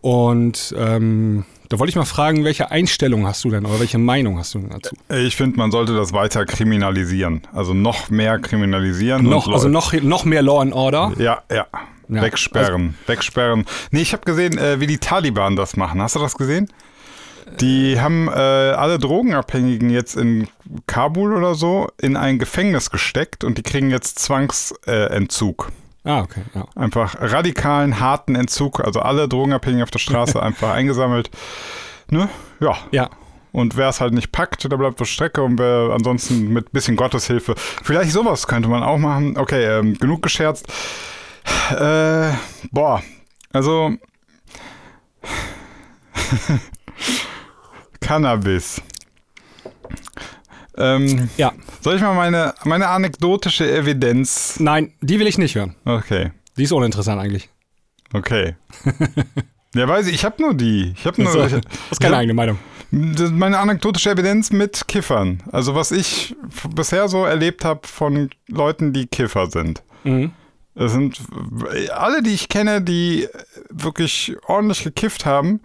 [0.00, 4.38] Und ähm, da wollte ich mal fragen, welche Einstellung hast du denn oder welche Meinung
[4.38, 4.96] hast du denn dazu?
[5.10, 7.42] Ich finde, man sollte das weiter kriminalisieren.
[7.52, 9.24] Also noch mehr kriminalisieren.
[9.24, 11.12] Noch, also noch, noch mehr Law and Order.
[11.18, 11.66] Ja, ja.
[12.10, 13.66] Ja, Wegsperren, wegsperren.
[13.90, 16.00] Nee, ich habe gesehen, äh, wie die Taliban das machen.
[16.00, 16.72] Hast du das gesehen?
[17.60, 20.48] Die haben äh, alle Drogenabhängigen jetzt in
[20.86, 25.68] Kabul oder so in ein Gefängnis gesteckt und die kriegen jetzt Zwangsentzug.
[25.68, 25.87] Äh.
[26.04, 26.64] Ah, okay, ja.
[26.74, 28.80] einfach radikalen, harten Entzug.
[28.80, 31.30] Also alle Drogenabhängigen auf der Straße einfach eingesammelt.
[32.10, 32.28] Ne?
[32.60, 32.76] Ja.
[32.92, 33.10] Ja,
[33.52, 36.96] Und wer es halt nicht packt, der bleibt auf Strecke und wer ansonsten mit bisschen
[36.96, 37.54] Gotteshilfe.
[37.82, 39.36] Vielleicht sowas könnte man auch machen.
[39.36, 40.66] Okay, ähm, genug gescherzt.
[41.70, 42.30] Äh,
[42.70, 43.02] boah,
[43.52, 43.92] also
[48.00, 48.80] Cannabis.
[50.78, 51.52] Ähm, ja.
[51.80, 54.58] soll ich mal meine, meine anekdotische Evidenz.
[54.60, 55.74] Nein, die will ich nicht hören.
[55.84, 57.48] Okay, Die ist uninteressant eigentlich.
[58.12, 58.54] okay.
[59.74, 60.92] ja, weiß ich, ich habe nur die.
[60.96, 61.32] Ich habe nur.
[61.36, 62.58] Das ich, ist keine hab- eigene Meinung.
[62.90, 65.42] Das meine anekdotische Evidenz mit Kiffern.
[65.52, 66.34] Also was ich
[66.74, 69.82] bisher so erlebt habe von Leuten, die Kiffer sind.
[70.04, 70.32] Mhm.
[70.74, 71.20] Es sind
[71.92, 73.28] alle, die ich kenne, die
[73.68, 75.60] wirklich ordentlich gekifft haben,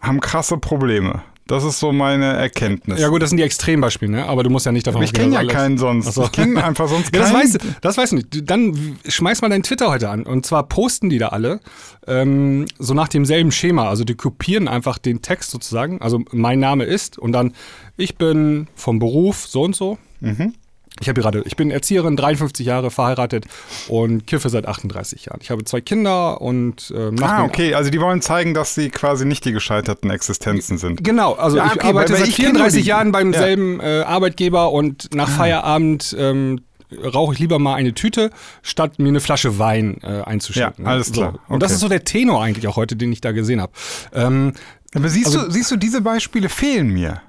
[0.00, 1.22] haben krasse Probleme.
[1.48, 3.00] Das ist so meine Erkenntnis.
[3.00, 4.26] Ja gut, das sind die Extrembeispiele, ne?
[4.26, 6.12] aber du musst ja nicht davon Aber ich ausgehen, kenne ja alles- keinen sonst.
[6.14, 6.22] So.
[6.24, 7.40] Ich kenne einfach sonst Ja, das keinen.
[7.42, 8.50] weißt du, das weißt du nicht.
[8.50, 10.22] Dann schmeiß mal deinen Twitter heute an.
[10.22, 11.60] Und zwar posten die da alle
[12.06, 13.88] ähm, so nach demselben Schema.
[13.88, 16.00] Also die kopieren einfach den Text sozusagen.
[16.00, 17.54] Also mein Name ist und dann
[17.96, 19.98] ich bin vom Beruf so und so.
[20.20, 20.54] Mhm.
[21.02, 23.44] Ich habe gerade, ich bin Erzieherin, 53 Jahre verheiratet
[23.88, 25.38] und kiffe seit 38 Jahren.
[25.42, 27.74] Ich habe zwei Kinder und nach Ah, okay.
[27.74, 31.02] Also die wollen zeigen, dass sie quasi nicht die gescheiterten Existenzen sind.
[31.04, 33.12] Genau, also Ja, ich okay, arbeite weil- weil seit ich kenn nur 34 die- Jahren
[33.12, 33.38] beim Ja.
[33.40, 36.60] selben äh, Arbeitgeber und nach Feierabend ähm,
[37.02, 38.30] rauche ich lieber mal eine Tüte,
[38.62, 40.84] statt mir eine Flasche Wein äh, einzuschenken.
[40.84, 41.12] Ja, alles So.
[41.14, 41.38] klar.
[41.48, 41.74] Und das Okay.
[41.74, 43.72] ist so der Tenor eigentlich auch heute, den ich da gesehen habe.
[44.14, 44.52] Ähm,
[44.94, 47.22] Aber siehst, Also- du, siehst du, diese Beispiele fehlen mir.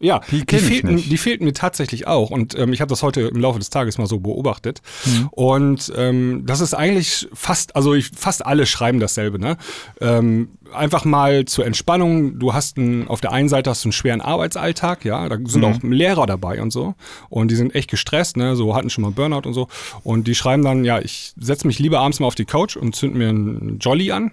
[0.00, 2.30] Ja, Die die, fehlten, die fehlten mir tatsächlich auch.
[2.30, 4.80] Und ähm, ich habe das heute im Laufe des Tages mal so beobachtet.
[5.04, 5.28] Mhm.
[5.32, 9.40] Und ähm, das ist eigentlich fast, also ich, fast alle schreiben dasselbe.
[9.40, 9.56] Ne?
[10.00, 12.38] Ähm, einfach mal zur Entspannung.
[12.38, 15.64] Du hast einen, auf der einen Seite hast du einen schweren Arbeitsalltag, ja, da sind
[15.64, 16.94] auch Lehrer dabei und so.
[17.28, 18.54] Und die sind echt gestresst, ne?
[18.54, 19.68] So hatten schon mal Burnout und so.
[20.04, 22.94] Und die schreiben dann, ja, ich setze mich lieber abends mal auf die Couch und
[22.94, 24.32] zünd mir einen Jolly an.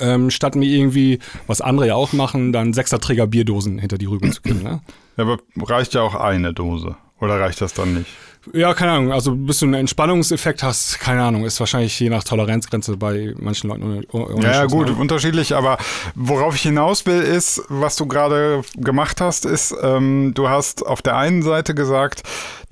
[0.00, 4.32] Ähm, statt mir irgendwie, was andere ja auch machen, dann Sechserträger Bierdosen hinter die Rüben
[4.32, 4.62] zu kriegen.
[4.62, 4.80] Ne?
[5.18, 5.36] Ja, Aber
[5.68, 6.96] reicht ja auch eine Dose.
[7.20, 8.08] Oder reicht das dann nicht?
[8.52, 9.12] Ja, keine Ahnung.
[9.12, 13.68] Also bis du einen Entspannungseffekt hast, keine Ahnung, ist wahrscheinlich je nach Toleranzgrenze bei manchen
[13.68, 14.02] Leuten
[14.42, 14.94] Ja, ja, gut, ne?
[14.94, 15.78] unterschiedlich, aber
[16.16, 21.02] worauf ich hinaus will, ist, was du gerade gemacht hast, ist, ähm, du hast auf
[21.02, 22.22] der einen Seite gesagt,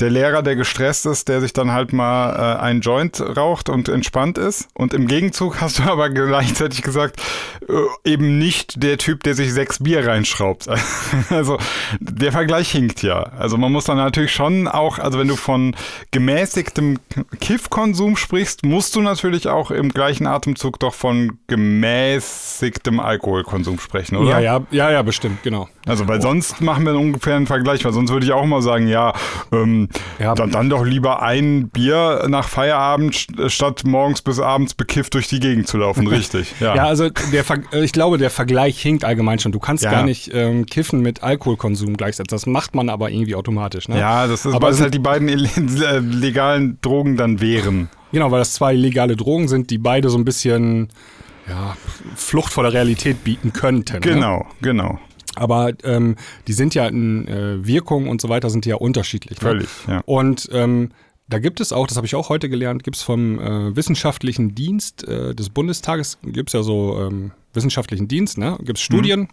[0.01, 3.89] der Lehrer, der gestresst ist, der sich dann halt mal äh, einen Joint raucht und
[3.89, 4.69] entspannt ist.
[4.75, 7.21] Und im Gegenzug hast du aber gleichzeitig gesagt,
[7.69, 10.67] äh, eben nicht der Typ, der sich sechs Bier reinschraubt.
[11.31, 11.59] Also
[12.01, 13.23] der Vergleich hinkt ja.
[13.23, 15.77] Also man muss dann natürlich schon auch, also wenn du von
[16.11, 16.99] gemäßigtem
[17.41, 24.41] Kiffkonsum sprichst, musst du natürlich auch im gleichen Atemzug doch von gemäßigtem Alkoholkonsum sprechen, oder?
[24.41, 25.69] Ja, ja, ja, ja, bestimmt, genau.
[25.87, 28.87] Also, weil sonst machen wir ungefähr einen Vergleich, weil sonst würde ich auch mal sagen,
[28.87, 29.15] ja,
[29.53, 30.35] ähm, Ja.
[30.35, 35.29] dann, dann doch lieber ein Bier nach Feierabend, st- statt morgens bis abends bekifft durch
[35.29, 36.55] die Gegend zu laufen, richtig.
[36.61, 39.53] Ja, Ja, also der Ver äh, ich glaube, der Vergleich hinkt allgemein schon.
[39.53, 39.90] Du kannst Ja.
[39.90, 42.35] gar nicht ähm, Kiffen mit Alkoholkonsum gleichsetzen.
[42.37, 43.88] Das macht man aber irgendwie automatisch.
[43.88, 43.98] Ne?
[43.98, 45.29] Ja, das ist, Aber weil es halt die beiden
[45.83, 47.88] äh, legalen Drogen dann wären.
[48.12, 50.88] Genau, weil das zwei legale Drogen sind, die beide so ein bisschen
[51.48, 51.76] ja,
[52.14, 53.94] Flucht vor der Realität bieten könnten.
[53.94, 54.00] Ne?
[54.00, 54.98] Genau, genau.
[55.37, 56.16] Aber ähm,
[56.49, 59.40] die sind ja in äh, Wirkung und so weiter sind ja unterschiedlich.
[59.40, 59.49] Ne?
[59.49, 60.03] Völlig, ja.
[60.05, 60.90] Und ähm,
[61.29, 64.55] da gibt es auch, das habe ich auch heute gelernt, gibt es vom äh, wissenschaftlichen
[64.57, 68.57] Dienst äh, des Bundestages, gibt es ja so ähm, wissenschaftlichen Dienst, ne?
[68.62, 69.29] gibt es Studien,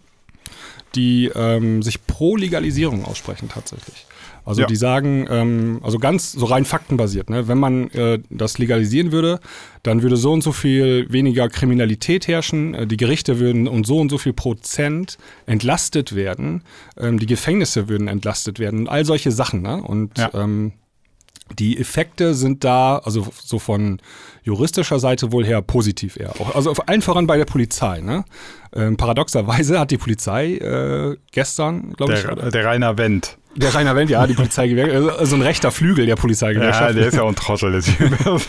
[0.94, 4.06] die ähm, sich pro Legalisierung aussprechen tatsächlich.
[4.48, 4.66] Also Ja.
[4.66, 7.48] die sagen, ähm, also ganz so rein faktenbasiert, ne?
[7.48, 9.40] wenn man äh, das legalisieren würde,
[9.82, 13.98] dann würde so und so viel weniger Kriminalität herrschen, äh, die Gerichte würden um so
[13.98, 16.62] und so viel Prozent entlastet werden,
[16.96, 19.60] ähm, die Gefängnisse würden entlastet werden und all solche Sachen.
[19.60, 19.82] Ne?
[19.82, 20.30] Und Ja.
[20.32, 20.72] ähm,
[21.58, 24.00] die Effekte sind da, also so von
[24.42, 26.30] juristischer Seite wohl her positiv eher.
[26.40, 28.00] Auch, also auf allen voran bei der Polizei.
[28.00, 28.24] Ne?
[28.74, 33.36] Ähm, paradoxerweise hat die Polizei äh, gestern, glaube ich, der Rainer Wendt.
[33.58, 36.96] Der Rainer Wendt, ja, die Polizeigewerkschaft, also ein rechter Flügel der Ja, Polizeigewerkschaft.
[36.96, 37.72] der ist ja auch ein Trottel.
[37.72, 37.88] Das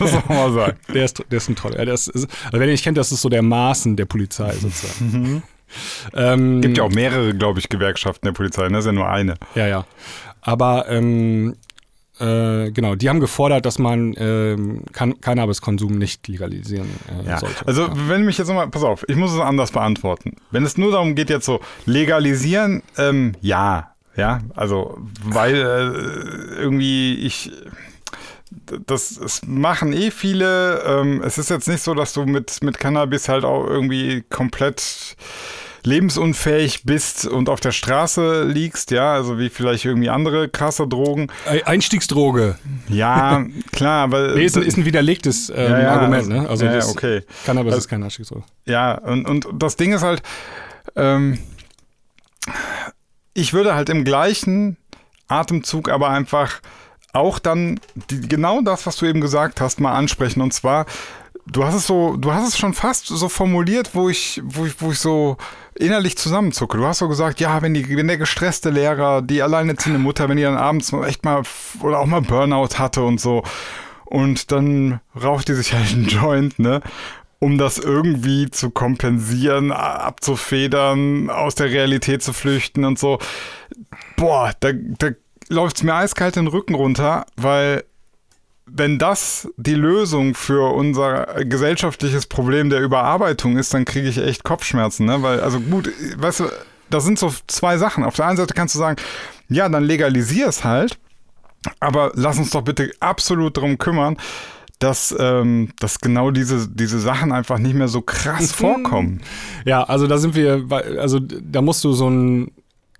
[0.00, 0.76] man mal sagen.
[0.94, 1.56] der, ist, der ist ein.
[1.76, 4.52] Ja, der ist, also wenn ihr nicht kennt, das ist so der Maßen der Polizei
[4.52, 5.42] sozusagen.
[6.14, 8.70] ähm, Gibt ja auch mehrere, glaube ich, Gewerkschaften der Polizei, ne?
[8.72, 9.34] Das ist ja nur eine.
[9.54, 9.84] Ja, ja.
[10.42, 11.54] Aber ähm,
[12.18, 16.88] äh, genau, die haben gefordert, dass man ähm, kan Cannabiskonsum nicht legalisieren
[17.24, 17.66] äh, Ja, sollte.
[17.66, 17.92] also ja.
[18.08, 20.36] wenn mich jetzt nochmal, pass auf, ich muss es anders beantworten.
[20.50, 27.14] Wenn es nur darum geht, jetzt so legalisieren, ähm, ja, ja, also weil äh, irgendwie
[27.14, 27.52] ich,
[28.86, 30.82] das, das machen eh viele.
[30.84, 35.16] Ähm, es ist jetzt nicht so, dass du mit, mit Cannabis halt auch irgendwie komplett
[35.82, 41.28] lebensunfähig bist und auf der Straße liegst, ja, also wie vielleicht irgendwie andere krasse Drogen.
[41.46, 42.58] Ei- Einstiegsdroge.
[42.88, 46.46] Ja, klar, aber Nee, ist, ein- ist ein widerlegtes ähm, Ja, ja, Argument, ne?
[46.48, 47.22] Also ja, ja, das, okay.
[47.46, 48.44] Cannabis Also- ist kein Einstiegsdroge.
[48.66, 50.22] Ja, und, und das Ding ist halt,
[50.96, 51.38] ähm,
[53.34, 54.76] ich würde halt im gleichen
[55.28, 56.60] Atemzug aber einfach
[57.12, 60.40] auch dann die, genau das, was du eben gesagt hast, mal ansprechen.
[60.40, 60.86] Und zwar,
[61.46, 64.80] du hast es so, du hast es schon fast so formuliert, wo ich, wo ich,
[64.80, 65.36] wo ich so
[65.74, 66.76] innerlich zusammenzucke.
[66.76, 70.36] Du hast so gesagt, ja, wenn die, wenn der gestresste Lehrer, die alleinerziehende Mutter, wenn
[70.36, 71.42] die dann abends echt mal
[71.82, 73.42] oder auch mal Burnout hatte und so,
[74.04, 76.82] und dann raucht die sich halt einen Joint, ne?
[77.40, 83.18] Um das irgendwie zu kompensieren, abzufedern, aus der Realität zu flüchten und so.
[84.16, 85.08] Boah, da, da
[85.48, 87.84] läuft es mir eiskalt den Rücken runter, weil
[88.66, 94.44] wenn das die Lösung für unser gesellschaftliches Problem der Überarbeitung ist, dann kriege ich echt
[94.44, 95.22] Kopfschmerzen, ne?
[95.22, 96.44] Weil, also gut, weißt du,
[96.88, 98.04] das sind so zwei Sachen.
[98.04, 99.00] Auf der einen Seite kannst du sagen,
[99.48, 100.98] ja, dann legalisier es halt,
[101.80, 104.16] aber lass uns doch bitte absolut darum kümmern,
[104.80, 109.20] dass, ähm, dass genau diese, diese Sachen einfach nicht mehr so krass vorkommen.
[109.64, 110.66] Ja, also da sind wir,
[110.98, 112.50] also da musst du so ein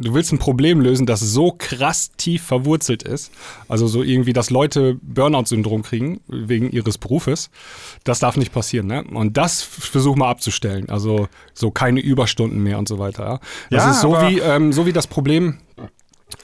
[0.01, 3.31] du willst ein Problem lösen, das so krass tief verwurzelt ist,
[3.69, 7.51] also so irgendwie, dass Leute Burnout-Syndrom kriegen wegen ihres Berufes,
[8.05, 8.87] das darf nicht passieren.
[8.87, 9.05] Ne?
[9.05, 10.89] Und das versuch mal abzustellen.
[10.89, 13.25] Also so keine Überstunden mehr und so weiter.
[13.25, 13.41] Ja?
[13.71, 15.59] Das Ja, ist so wie, ähm, so wie das Problem.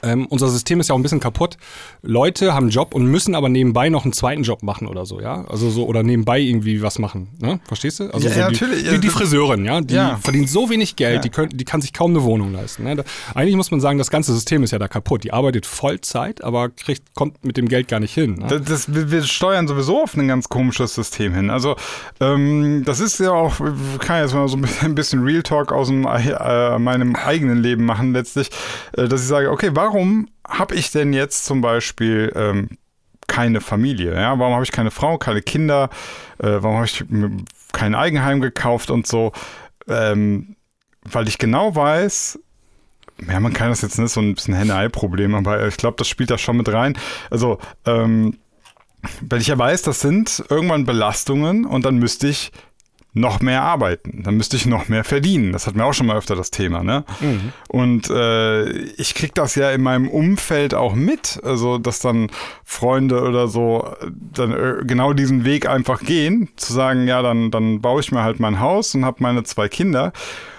[0.03, 1.57] Ähm, unser System ist ja auch ein bisschen kaputt.
[2.03, 5.21] Leute haben einen Job und müssen aber nebenbei noch einen zweiten Job machen oder so,
[5.21, 5.45] ja?
[5.49, 7.61] Also so oder nebenbei irgendwie was machen, ne?
[7.67, 8.13] Verstehst du?
[8.13, 8.89] Also Ja, so ja, die, natürlich.
[8.89, 10.17] Die, die Friseurin, ja, die Ja.
[10.23, 12.85] verdient so wenig Geld, die, können, die kann sich kaum eine Wohnung leisten.
[12.85, 12.97] Ne?
[12.97, 15.25] Da, eigentlich muss man sagen, das ganze System ist ja da kaputt.
[15.25, 18.35] Die arbeitet Vollzeit, aber kriegt, kommt mit dem Geld gar nicht hin.
[18.35, 18.47] Ne?
[18.49, 21.51] Das, das, wir, steuern sowieso auf ein ganz komisches System hin.
[21.51, 21.77] Also
[22.21, 25.43] ähm, das ist ja auch, ich kann jetzt mal so ein bisschen, ein bisschen Real
[25.43, 28.51] Talk aus dem, äh, meinem eigenen Leben machen letztlich,
[28.97, 32.71] äh, dass ich sage, okay, warum habe ich denn jetzt zum Beispiel ähm,
[33.29, 34.15] keine Familie?
[34.15, 34.39] Ja?
[34.39, 35.91] Warum habe ich keine Frau, keine Kinder?
[36.39, 37.05] Äh, warum habe ich
[37.73, 39.33] kein Eigenheim gekauft und so?
[39.87, 40.57] Ähm,
[41.03, 42.41] weil ich genau weiß,
[43.29, 46.31] ja, man kann das jetzt nicht so ein bisschen Henne-Ei-Problem, aber ich glaube, das spielt
[46.31, 46.99] da schon mit rein.
[47.31, 48.39] Also, ähm,
[49.21, 52.51] weil ich ja weiß, das sind irgendwann Belastungen und dann müsste ich
[53.17, 54.23] noch mehr arbeiten.
[54.23, 55.53] Dann müsste ich noch mehr verdienen.
[55.53, 57.05] Das hatten wir auch schon mal öfter das Thema, ne?
[57.69, 62.29] Und äh, ich krieg das ja in meinem Umfeld auch mit, also dass dann
[62.63, 67.51] Freunde oder so äh, dann äh, genau diesen Weg einfach gehen, zu sagen, ja, dann,
[67.51, 70.13] dann baue ich mir halt mein Haus und habe meine zwei Kinder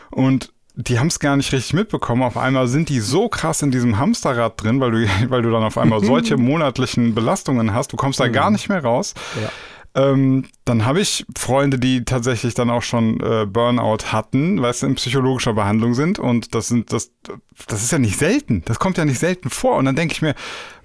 [0.09, 2.23] und die haben es gar nicht richtig mitbekommen.
[2.23, 5.63] Auf einmal sind die so krass in diesem Hamsterrad drin, weil du, weil du dann
[5.63, 7.93] auf einmal solche monatlichen Belastungen hast.
[7.93, 9.13] Du kommst da gar nicht mehr raus.
[9.39, 9.49] Ja.
[9.97, 14.85] Ähm, dann habe ich Freunde, die tatsächlich dann auch schon äh, Burnout hatten, weil sie
[14.85, 16.19] in psychologischer Behandlung sind.
[16.19, 17.11] Und das sind das,
[17.67, 18.61] das ist ja nicht selten.
[18.65, 19.75] Das kommt ja nicht selten vor.
[19.77, 20.35] Und dann denke ich mir,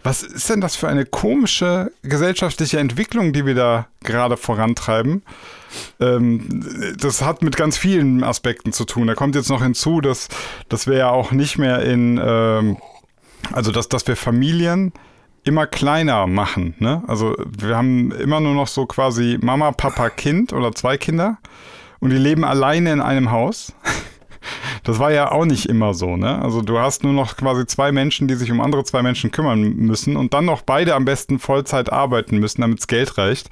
[0.03, 5.23] was ist denn das für eine komische gesellschaftliche Entwicklung, die wir da gerade vorantreiben?
[6.01, 9.09] Ähm, das hat mit ganz vielen Aspekten zu tun.
[9.09, 10.29] Da kommt jetzt noch hinzu, dass,
[10.71, 12.79] dass wir ja auch nicht mehr in, ähm,
[13.53, 14.95] also dass, dass wir Familien
[15.45, 16.75] immer kleiner machen.
[16.79, 17.03] Ne?
[17.07, 21.39] Also wir haben immer nur noch so quasi Mama, Papa, Kind oder zwei Kinder
[22.01, 23.73] und die leben alleine in einem Haus.
[24.83, 26.43] Das war ja auch nicht immer so, ne?
[26.43, 29.77] Also du hast nur noch quasi zwei Menschen, die sich um andere zwei Menschen kümmern
[29.77, 33.51] müssen und dann noch beide am besten Vollzeit arbeiten müssen, damit's Geld reicht.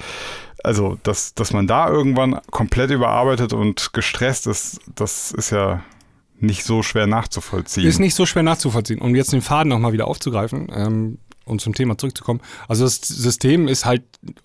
[0.64, 5.84] Also, dass, dass man da irgendwann komplett überarbeitet und gestresst ist, das ist ja
[6.40, 7.86] nicht so schwer nachzuvollziehen.
[7.86, 9.00] Ist nicht so schwer nachzuvollziehen.
[9.00, 12.40] Um jetzt den Faden nochmal wieder aufzugreifen ähm, und zum Thema zurückzukommen.
[12.68, 14.02] Also das System ist halt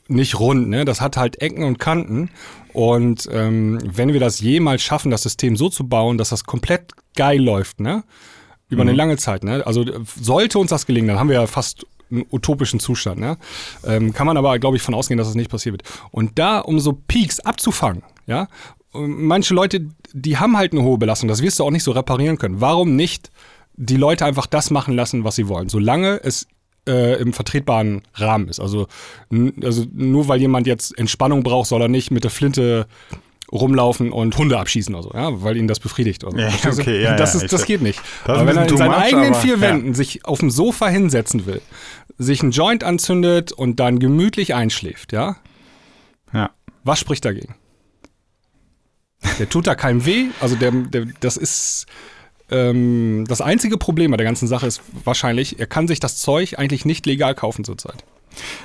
[0.08, 0.86] nicht rund, ne?
[0.86, 2.30] Das hat halt Ecken und Kanten.
[2.74, 6.92] Und ähm, wenn wir das jemals schaffen, das System so zu bauen, dass das komplett
[7.16, 8.04] geil läuft, ne?
[8.68, 9.66] Über eine lange Zeit, ne?
[9.66, 13.38] Also äh, sollte uns das gelingen, dann haben wir ja fast einen utopischen Zustand, ne?
[13.86, 15.84] Ähm, kann man aber, glaube ich, von ausgehen, dass das nicht passiert wird.
[16.12, 18.48] Und da, um so Peaks abzufangen, ja,
[18.94, 22.38] manche Leute, die haben halt eine hohe Belastung, das wirst du auch nicht so reparieren
[22.38, 22.62] können.
[22.62, 23.32] Warum nicht
[23.76, 26.48] die Leute einfach das machen lassen, was sie wollen, solange es
[26.88, 28.60] äh, im vertretbaren Rahmen ist.
[28.60, 28.88] Also,
[29.64, 32.88] also nur weil jemand jetzt Entspannung braucht, soll er nicht mit der Flinte
[33.52, 36.24] rumlaufen und Hunde abschießen oder so, ja, weil ihn das befriedigt.
[36.24, 36.36] So.
[36.36, 38.00] Ja, okay, ja, das, ist, das geht nicht.
[38.26, 39.62] das aber wenn er in seinen much, eigenen aber, vier.
[39.62, 41.62] Wänden sich auf dem Sofa hinsetzen will,
[42.18, 45.38] sich einen Joint anzündet und dann gemütlich einschläft, ja,
[46.34, 46.50] ja.
[46.84, 47.56] was spricht dagegen?
[49.40, 50.26] Der tut da keinem weh.
[50.40, 51.88] Also der, der das ist
[52.50, 56.60] ähm, das einzige Problem bei der ganzen Sache ist wahrscheinlich, er kann sich das Zeug
[56.60, 58.04] eigentlich nicht legal kaufen zurzeit.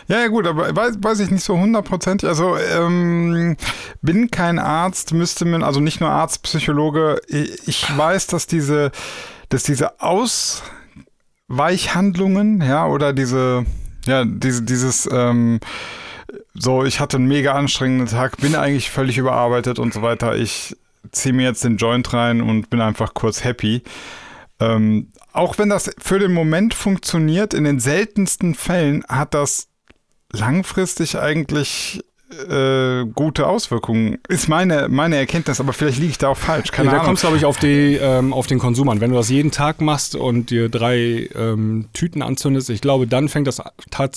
[0.08, 2.26] Ja, ja, gut, aber weiß, weiß ich nicht so hundertprozentig.
[2.28, 3.56] Also, ähm,
[4.02, 7.20] bin kein Arzt, müsste man, also nicht nur Arzt, Psychologe.
[7.28, 8.90] Ich, weiß, dass diese,
[9.48, 13.64] dass diese Ausweichhandlungen, ja, oder diese,
[14.06, 15.60] ja, diese, dieses, ähm,
[16.54, 20.36] so, ich hatte einen mega anstrengenden Tag, bin eigentlich völlig überarbeitet und so weiter.
[20.36, 20.76] Ich
[21.12, 23.82] ziehe mir jetzt den Joint rein und bin einfach kurz happy.
[24.60, 29.68] Ähm, auch wenn das für den Moment funktioniert, in den seltensten Fällen hat das
[30.32, 32.02] langfristig eigentlich
[32.48, 34.18] äh, gute Auswirkungen.
[34.28, 36.70] Ist meine, meine Erkenntnis, aber vielleicht liege ich da auch falsch.
[36.70, 37.06] Keine Nee, da Ahnung.
[37.06, 39.00] kommt es, glaube ich, auf, die, ähm, auf den Konsum an.
[39.00, 43.28] Wenn du das jeden Tag machst und dir drei ähm, Tüten anzündest, ich glaube, dann
[43.28, 43.60] fängt das,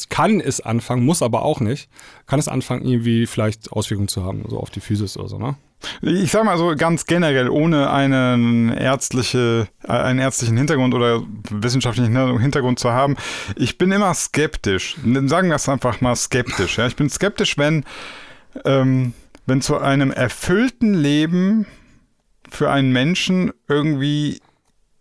[0.09, 1.89] kann es anfangen, muss aber auch nicht,
[2.27, 5.55] kann es anfangen, irgendwie vielleicht Auswirkungen zu haben, so auf die Physis oder so, ne?
[6.01, 12.39] Ich sag mal so ganz generell, ohne einen, ärztliche, äh, einen ärztlichen Hintergrund oder wissenschaftlichen
[12.39, 13.15] Hintergrund zu haben,
[13.55, 14.95] ich bin immer skeptisch.
[15.25, 16.77] Sagen wir es einfach mal skeptisch.
[16.77, 16.87] Ja?
[16.87, 17.83] Ich bin skeptisch, wenn,
[18.65, 19.13] ähm,
[19.45, 21.65] wenn zu einem erfüllten Leben
[22.49, 24.39] für einen Menschen irgendwie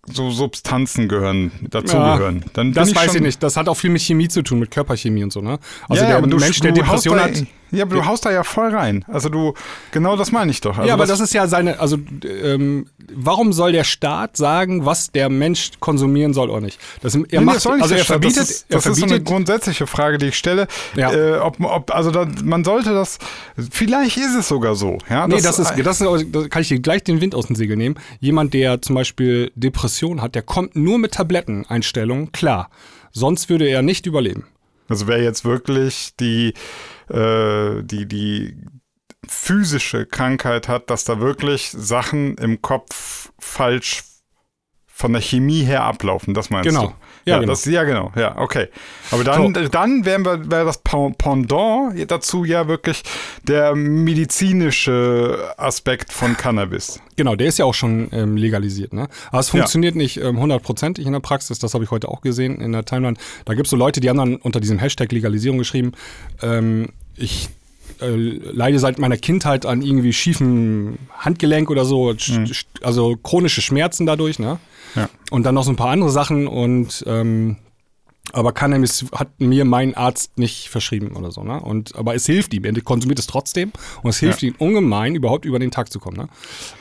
[0.07, 2.41] so Substanzen gehören, dazugehören.
[2.41, 3.43] Ja, Dann das weiß ich nicht.
[3.43, 5.59] Das hat auch viel mit Chemie zu tun, mit Körperchemie und so, ne?
[5.89, 7.45] Also ja, der Mensch, der Depression hat.
[7.73, 9.05] Ja, aber du haust da ja voll rein.
[9.09, 9.55] Also du,
[9.93, 10.77] genau das meine ich doch.
[10.77, 14.85] Also ja, aber das, das, ist ja seine, also ähm, warum soll der Staat sagen,
[14.85, 16.79] was der Mensch konsumieren soll oder nicht?
[17.01, 20.19] Das, er nee, macht, also er verbietet, das ist, das ist so eine grundsätzliche Frage,
[20.19, 20.69] die ich stelle.
[20.95, 21.13] Ja.
[21.13, 23.19] Äh, ob, ob, also da, man sollte das,
[23.71, 24.99] vielleicht ist es sogar so.
[25.09, 27.47] Ja, nee, das, das ist, das, ist, das kann ich dir gleich den Wind aus
[27.47, 27.97] den Segeln nehmen.
[28.21, 32.69] Jemand, der zum Beispiel Depression hat, der kommt nur mit Tabletteneinstellungen klar.
[33.13, 34.47] Sonst würde er nicht überleben.
[34.89, 36.55] Also wer jetzt wirklich die
[37.09, 38.57] äh, die, die
[39.27, 44.05] physische Krankheit hat, dass da wirklich Sachen im Kopf falsch
[44.87, 46.35] von der Chemie her ablaufen.
[46.35, 46.89] Das meinst genau.
[46.89, 46.95] du?
[47.25, 47.53] Ja, ja, genau.
[47.53, 48.13] Das, ja, genau.
[48.17, 48.69] Ja, okay.
[49.11, 49.69] Aber dann, so.
[49.69, 51.51] dann wären wir, wäre das Pendant
[52.11, 53.03] dazu ja wirklich
[53.45, 57.01] der medizinische Aspekt von Cannabis.
[57.17, 58.93] Genau, der ist ja auch schon ähm, legalisiert.
[58.93, 59.09] Ne?
[59.31, 59.99] Aber es funktioniert ja.
[59.99, 61.59] nicht ähm, hundertprozentig ähm, in der Praxis.
[61.59, 63.17] Das habe ich heute auch gesehen in der Timeline.
[63.45, 65.93] Da gibt es so Leute, die haben dann unter diesem Hashtag Legalisierung geschrieben,
[66.43, 67.51] ähm, ich
[68.03, 72.51] äh, leide seit meiner Kindheit an irgendwie schiefen Handgelenk oder so, mhm.
[72.83, 74.59] also chronische Schmerzen dadurch, ne?
[74.95, 75.09] Ja.
[75.31, 77.57] Und dann noch so ein paar andere Sachen und ähm,
[78.33, 81.61] aber Cannabis hat mir mein Arzt nicht verschrieben oder so, ne?
[81.61, 84.49] Und aber es hilft ihm, er konsumiert es trotzdem und es hilft ja.
[84.49, 86.29] ihm ungemein, überhaupt über den Tag zu kommen, ne?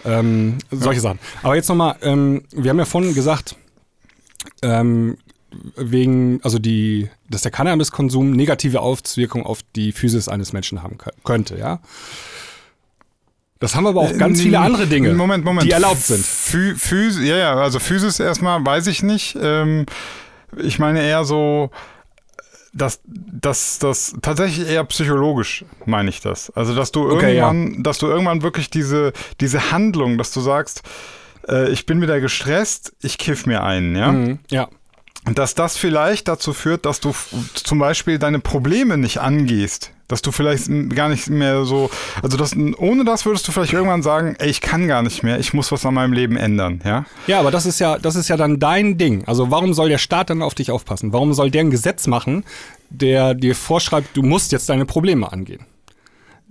[0.05, 1.01] Ähm, solche ja.
[1.01, 1.19] Sachen.
[1.43, 3.55] Aber jetzt nochmal, ähm, wir haben ja vorhin gesagt,
[4.61, 5.17] ähm,
[5.75, 11.57] wegen, also die, dass der Cannabiskonsum negative Auswirkungen auf die Physis eines Menschen haben könnte,
[11.57, 11.79] ja.
[13.59, 15.67] Das haben aber auch ganz äh, viele andere Dinge, Moment, Moment.
[15.67, 16.25] die erlaubt sind.
[16.25, 19.37] Phys ja, ja, also Physis erstmal weiß ich nicht.
[19.39, 19.85] Ähm,
[20.57, 21.69] ich meine eher so,
[22.73, 26.49] dass das, das tatsächlich eher psychologisch meine ich das.
[26.55, 27.81] Also dass du okay, irgendwann, ja.
[27.81, 30.81] dass du irgendwann wirklich diese, diese Handlung, dass du sagst,
[31.47, 34.11] äh, ich bin wieder gestresst, ich kiff mir einen, ja.
[34.11, 34.69] Mhm, ja
[35.25, 37.13] dass das vielleicht dazu führt, dass du
[37.53, 39.91] zum Beispiel deine Probleme nicht angehst.
[40.07, 41.89] Dass du vielleicht gar nicht mehr so,
[42.21, 45.39] also das, ohne das würdest du vielleicht irgendwann sagen, ey, ich kann gar nicht mehr,
[45.39, 47.05] ich muss was an meinem Leben ändern, ja?
[47.27, 49.23] Ja, aber das ist ja, das ist ja dann dein Ding.
[49.25, 51.13] Also warum soll der Staat dann auf dich aufpassen?
[51.13, 52.43] Warum soll der ein Gesetz machen,
[52.89, 55.65] der dir vorschreibt, du musst jetzt deine Probleme angehen?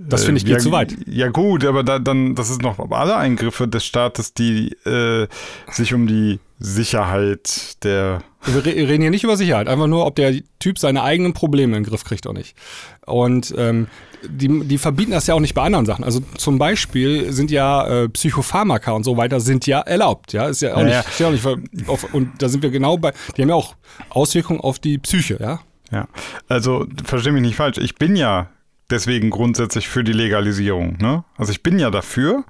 [0.08, 0.96] Das finde ich geht ja, zu weit.
[1.06, 5.26] Ja gut, aber da, dann, das ist noch alle Eingriffe des Staates, die äh,
[5.70, 8.22] sich um die Sicherheit der.
[8.44, 11.82] Wir reden hier nicht über Sicherheit, einfach nur, ob der Typ seine eigenen Probleme in
[11.82, 12.56] den Griff kriegt oder nicht.
[13.04, 13.88] Und ähm,
[14.26, 16.04] die, die verbieten das ja auch nicht bei anderen Sachen.
[16.04, 20.32] Also zum Beispiel sind ja äh, Psychopharmaka und so weiter sind ja erlaubt.
[20.32, 21.20] Ja, ist ja auch ja, nicht.
[21.20, 23.12] Ja auch nicht auf, und da sind wir genau bei.
[23.36, 23.74] Die haben ja auch
[24.08, 25.60] Auswirkungen auf die Psyche, ja.
[25.92, 26.06] Ja,
[26.48, 27.78] also verstehe mich nicht falsch.
[27.78, 28.48] Ich bin ja
[28.90, 30.96] deswegen grundsätzlich für die Legalisierung.
[30.98, 31.24] Ne?
[31.36, 32.44] Also ich bin ja dafür.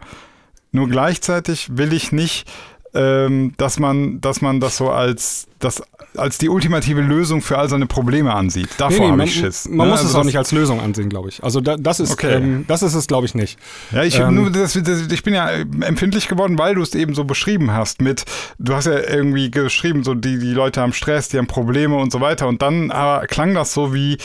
[0.73, 2.51] Nur gleichzeitig will ich nicht,
[2.95, 5.83] ähm, dass man, dass man das so als das
[6.17, 8.69] als die ultimative Lösung für all seine Probleme ansieht.
[8.79, 9.69] Davor nee, nee, habe ich Schiss.
[9.69, 9.93] Man ne?
[9.93, 11.43] muss also es auch nicht als Lösung ansehen, glaube ich.
[11.45, 12.35] Also da, das ist okay.
[12.35, 13.59] ähm, das ist es, glaube ich, nicht.
[13.93, 17.15] Ja, ich, ähm, nur, das, das, ich bin ja empfindlich geworden, weil du es eben
[17.15, 18.01] so beschrieben hast.
[18.01, 18.25] Mit,
[18.59, 22.11] du hast ja irgendwie geschrieben, so die, die Leute haben Stress, die haben Probleme und
[22.11, 22.49] so weiter.
[22.49, 24.19] Und dann aber klang das so wie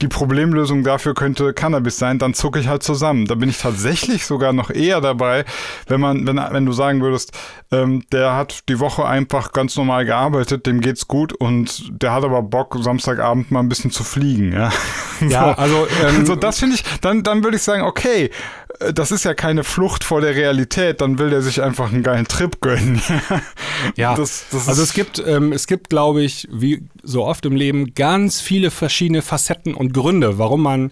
[0.00, 2.18] die Problemlösung dafür könnte Cannabis sein.
[2.18, 3.26] Dann zucke ich halt zusammen.
[3.26, 5.44] Da bin ich tatsächlich sogar noch eher dabei,
[5.86, 7.32] wenn man, wenn, wenn du sagen würdest,
[7.70, 12.24] ähm, der hat die Woche einfach ganz normal gearbeitet, dem geht's gut und der hat
[12.24, 14.70] aber Bock, Samstagabend mal ein bisschen zu fliegen, ja.
[15.28, 15.62] Ja, so.
[15.62, 18.30] also ähm, so das finde ich, dann, dann würde ich sagen, okay,
[18.80, 22.02] äh, das ist ja keine Flucht vor der Realität, dann will der sich einfach einen
[22.02, 23.00] geilen Trip gönnen.
[23.96, 27.54] ja, das, das also es gibt, ähm, es gibt, glaube ich, wie so oft im
[27.54, 30.90] Leben, ganz viele verschiedene Facetten und Gründe, warum man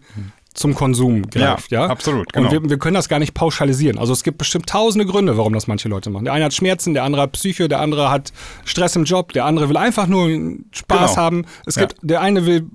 [0.52, 1.70] zum Konsum greift.
[1.70, 1.86] Ja, ja?
[1.86, 2.32] absolut.
[2.32, 2.46] Genau.
[2.46, 3.98] Und wir, wir, können das gar nicht pauschalisieren.
[3.98, 6.24] Also es gibt bestimmt tausende Gründe, warum das manche Leute machen.
[6.24, 8.32] Der eine hat Schmerzen, der andere hat Psyche, der andere hat
[8.64, 10.28] Stress im Job, der andere will einfach nur
[10.72, 11.16] Spaß genau.
[11.16, 11.46] haben.
[11.66, 11.86] Es ja.
[11.86, 12.66] gibt, der eine will,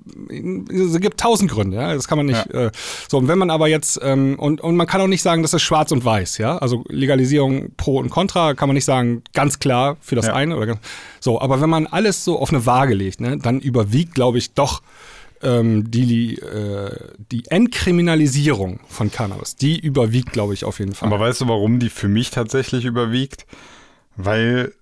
[0.70, 1.76] es gibt tausend Gründe.
[1.76, 1.94] Ja?
[1.94, 2.46] Das kann man nicht.
[2.46, 2.70] Äh,
[3.08, 5.52] so, und wenn man aber jetzt, ähm, und, und man kann auch nicht sagen, das
[5.52, 6.38] ist schwarz und weiß.
[6.38, 10.56] Ja, also Legalisierung pro und contra kann man nicht sagen, ganz klar für das eine
[10.56, 10.78] oder ganz,
[11.20, 11.40] so.
[11.40, 14.82] Aber wenn man alles so auf eine Waage legt, ne, dann überwiegt, glaube ich, doch
[15.42, 16.90] ähm, die, äh,
[17.30, 21.08] die Entkriminalisierung von Cannabis, die überwiegt, glaube ich, auf jeden Fall.
[21.08, 23.46] Aber weißt du, warum die für mich tatsächlich überwiegt?
[24.16, 24.72] Weil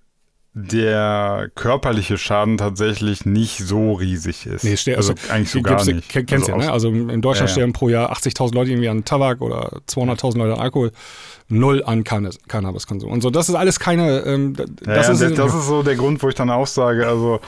[0.57, 4.63] der körperliche Schaden tatsächlich nicht so riesig ist.
[4.63, 6.07] Nee, stell, also, eigentlich so gar nicht.
[6.07, 6.71] Kennst also ja, ne?
[6.71, 10.53] Also in Deutschland Ja, sterben pro Jahr 80.000 Leute irgendwie an Tabak oder 200.000 Leute
[10.53, 10.91] an Alkohol.
[11.49, 13.11] Null an Canna- Cannabiskonsum.
[13.11, 14.67] Und so, das ist alles keine, ähm, das,
[15.07, 17.39] ja, ist, das, das ist so der Grund, wo ich dann auch sage, also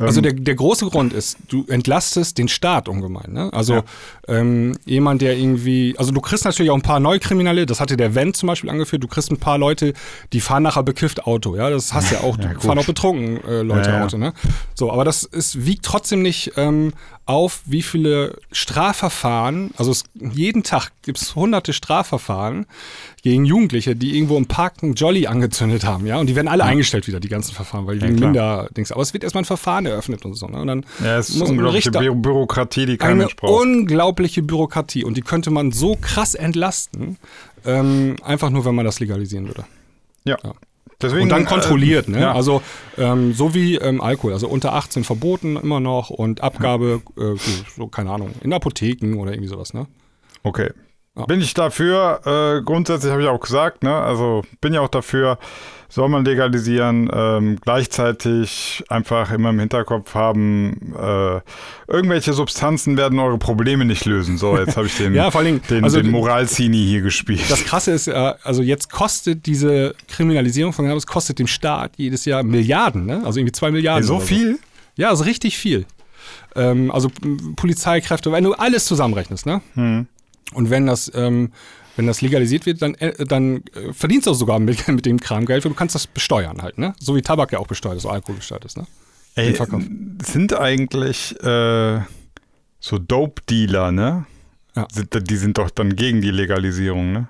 [0.00, 3.32] ähm, Also der, der große Grund ist, du entlastest den Staat ungemein.
[3.32, 3.50] Ne?
[3.52, 3.82] Also Ja.
[4.28, 8.14] ähm, jemand, der irgendwie, also du kriegst natürlich auch ein paar Neukriminelle, das hatte der
[8.14, 9.92] Wendt zum Beispiel angeführt, du kriegst ein paar Leute,
[10.32, 13.42] die fahren nachher bekifft Auto, ja, das hast du ja auch, Ja, fahren auch betrunken
[13.48, 14.04] äh, Leute Ja.
[14.04, 14.32] Auto, ne?
[14.74, 16.92] So, aber das ist, wiegt trotzdem nicht ähm,
[17.26, 22.66] auf, wie viele Strafverfahren, also es, jeden Tag gibt es hunderte Strafverfahren
[23.22, 26.64] gegen Jugendliche, die irgendwo im Park einen Jolly angezündet haben, ja, und die werden alle
[26.64, 29.46] eingestellt wieder, die ganzen Verfahren, weil die wegen minder Dings, aber es wird erstmal ein
[29.46, 30.58] Verfahren eröffnet und so, ne?
[30.60, 33.62] Und dann ja, es ist muss unglaubliche Richter- Bü Bürokratie, die kein eine Mensch braucht.
[33.62, 37.16] unglaubliche Bürokratie und die könnte man so krass entlasten,
[37.64, 39.64] ähm, einfach nur, wenn man das legalisieren würde.
[40.24, 40.36] Ja.
[40.44, 40.52] Ja.
[41.04, 42.20] Deswegen, Und dann kontrolliert, äh, ne?
[42.20, 42.32] Ja.
[42.32, 42.62] Also
[42.98, 47.34] ähm, so wie ähm, Alkohol, also unter 18 verboten immer noch und Abgabe, äh,
[47.76, 49.86] so, keine Ahnung, in Apotheken oder irgendwie sowas, ne?
[50.42, 50.70] Okay.
[51.28, 55.38] Bin ich dafür, äh, grundsätzlich habe ich auch gesagt, ne, also bin ja auch dafür,
[55.88, 61.40] soll man legalisieren, ähm, gleichzeitig einfach immer im Hinterkopf haben, äh,
[61.86, 64.38] irgendwelche Substanzen werden eure Probleme nicht lösen.
[64.38, 67.42] So, jetzt habe ich den, Ja, vor den, also den Moralzini hier gespielt.
[67.48, 72.24] Das Krasse ist, äh, also jetzt kostet diese Kriminalisierung von Cannabis kostet dem Staat jedes
[72.24, 73.22] Jahr Milliarden, ne?
[73.24, 74.02] Also irgendwie zwei Milliarden.
[74.04, 74.58] so viel?
[74.96, 75.86] Ja, also richtig viel.
[76.56, 77.08] Ähm, also
[77.54, 79.60] Polizeikräfte, wenn du alles zusammenrechnest, ne?
[79.74, 80.08] Hm.
[80.54, 81.52] Und wenn das, ähm,
[81.96, 85.64] wenn das legalisiert wird, dann, äh, dann äh, verdienst du sogar mit, mit dem Kramgeld,
[85.64, 86.94] weil du kannst das besteuern halt, ne?
[87.00, 88.86] So wie Tabak ja auch besteuert ist, so Alkohol besteuert ist, ne?
[89.36, 89.56] Ey,
[90.24, 92.00] sind eigentlich äh,
[92.78, 94.26] so Dope-Dealer, ne?
[94.76, 94.86] Ja.
[94.92, 97.28] Sind, die sind doch dann gegen die Legalisierung, ne?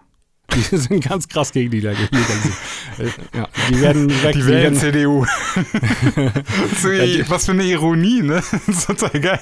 [0.52, 2.52] Die sind ganz krass gegen die Legalisierung.
[2.96, 4.34] Äh, ja, die werden weg.
[4.34, 5.24] Die wählen werden, CDU.
[6.80, 8.36] so, die- was für eine Ironie, ne?
[8.36, 9.40] Das ist total geil.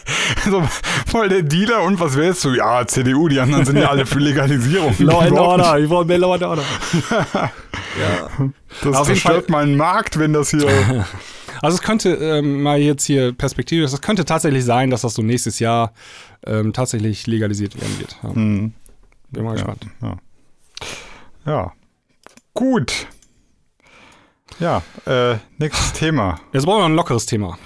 [0.49, 0.67] So,
[1.07, 2.55] voll der Dealer und was wählst du?
[2.55, 4.95] Ja, CDU, die anderen sind ja alle für Legalisierung.
[5.01, 6.63] Law and Order, wir wollen mehr Law and Order.
[6.63, 8.55] nicht.
[8.83, 10.67] Das Auf jeden zerstört meinen Markt, wenn das hier.
[11.61, 15.21] Also es könnte ähm, mal jetzt hier perspektivisch, es könnte tatsächlich sein, dass das so
[15.23, 15.93] nächstes Jahr
[16.47, 18.17] ähm, tatsächlich legalisiert werden wird.
[18.23, 18.73] Ja, hm,
[19.31, 19.87] bin mal ja, gespannt.
[20.01, 20.09] ja.
[20.09, 20.17] ja.
[22.55, 23.07] Gut.
[24.61, 26.39] Ja, äh, nächstes Thema.
[26.53, 27.59] Jetzt brauchen wir noch ein lockeres Thema.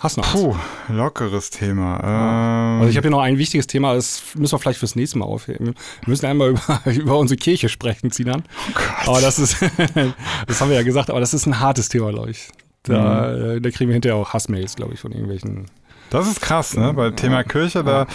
[0.00, 0.32] Hast du noch?
[0.32, 0.56] Puh,
[0.88, 2.00] lockeres Thema.
[2.02, 5.18] Ähm, Also ich habe hier noch ein wichtiges Thema, das müssen wir vielleicht fürs nächste
[5.18, 5.66] Mal aufheben.
[5.66, 5.74] Wir
[6.06, 8.44] müssen einmal über, über unsere Kirche sprechen, Sinan.
[8.68, 9.08] oh Gott.
[9.08, 9.56] Aber das ist,
[10.46, 12.48] das haben wir ja gesagt, aber das ist ein hartes Thema, glaube ich.
[12.84, 13.50] Da, Mhm.
[13.56, 15.66] äh, da kriegen wir hinterher auch Hassmails, glaube ich, von irgendwelchen.
[16.10, 16.92] Das ist krass, ne?
[16.92, 18.06] Bei Thema Kirche, da,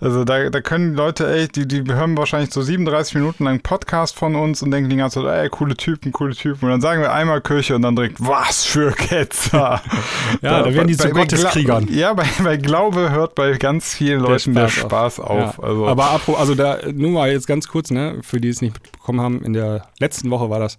[0.00, 3.60] also da, da können die Leute echt, die, die hören wahrscheinlich so 37 Minuten lang
[3.60, 6.64] Podcast von uns und denken die ganze Zeit, ey, coole Typen, coole Typen.
[6.66, 9.80] Und dann sagen wir einmal Kirche und dann direkt, was für Ketzer.
[10.42, 11.86] Ja, da werden die zu Gotteskriegern.
[11.86, 15.58] Gla- Ja, bei, bei Glaube hört bei ganz vielen Leuten der Spaß auf.
[15.58, 15.64] Ja.
[15.64, 18.74] Also, Aber apro- also da, nur mal jetzt ganz kurz, ne, für die es nicht
[18.74, 20.78] mitbekommen haben, in der letzten Woche war das,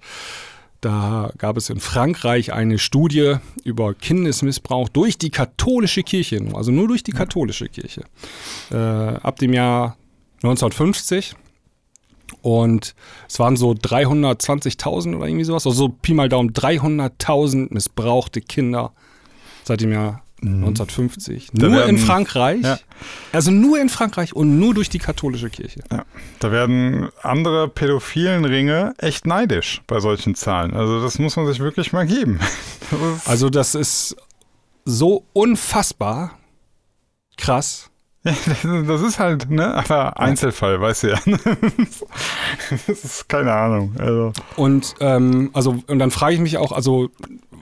[0.86, 6.88] da gab es in Frankreich eine Studie über Kindesmissbrauch durch die katholische Kirche, also nur
[6.88, 8.04] durch die katholische Kirche.
[8.70, 9.98] Äh, ab dem Jahr
[10.44, 11.34] 1950.
[12.44, 12.94] Und
[13.28, 18.94] es waren so 320.000 oder irgendwie sowas, also so Pi mal Daumen, 300.000 missbrauchte Kinder
[19.64, 21.50] seit dem Jahr 1950.
[21.54, 22.62] Da nur in werden- Frankreich.
[22.64, 22.80] ja.
[23.32, 25.82] Also nur in Frankreich und nur durch die katholische Kirche.
[25.92, 26.06] ja,
[26.40, 30.74] da werden andere pädophilen Ringe echt neidisch bei solchen Zahlen.
[30.74, 32.40] Also das muss man sich wirklich mal geben.
[32.92, 34.16] Das Also das ist
[34.86, 36.38] so unfassbar
[37.38, 37.90] krass.
[38.24, 41.20] Das ist halt, ne, aber Einzelfall, weißt du ja.
[42.88, 43.96] Das ist keine Ahnung.
[44.00, 47.10] Also, Und ähm, also und dann frage ich mich auch, also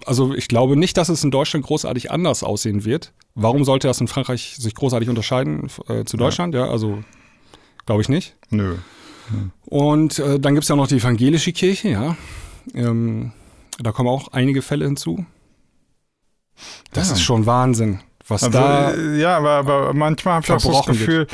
[0.05, 3.13] also ich glaube nicht, dass es in Deutschland großartig anders aussehen wird.
[3.35, 6.53] Warum sollte das in Frankreich sich großartig unterscheiden äh, zu Deutschland?
[6.55, 7.03] Ja, also
[7.85, 8.35] glaube ich nicht.
[8.49, 8.75] nö.
[9.65, 12.17] Und äh, dann gibt es ja noch die evangelische Kirche, ja.
[12.73, 13.31] Ähm,
[13.79, 15.25] da kommen auch einige Fälle hinzu.
[16.91, 17.13] Das Ja.
[17.15, 18.91] ist schon Wahnsinn, was Also, da.
[18.91, 21.27] äh, ja, aber, aber manchmal habe ich auch so das Gefühl,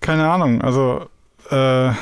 [0.00, 1.06] keine Ahnung, also
[1.50, 1.92] äh,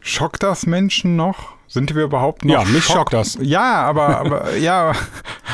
[0.00, 1.52] schockt das Menschen noch?
[1.72, 3.38] Sind wir überhaupt noch Ja, mich schock- schockt das.
[3.40, 4.92] Ja, aber, aber ja,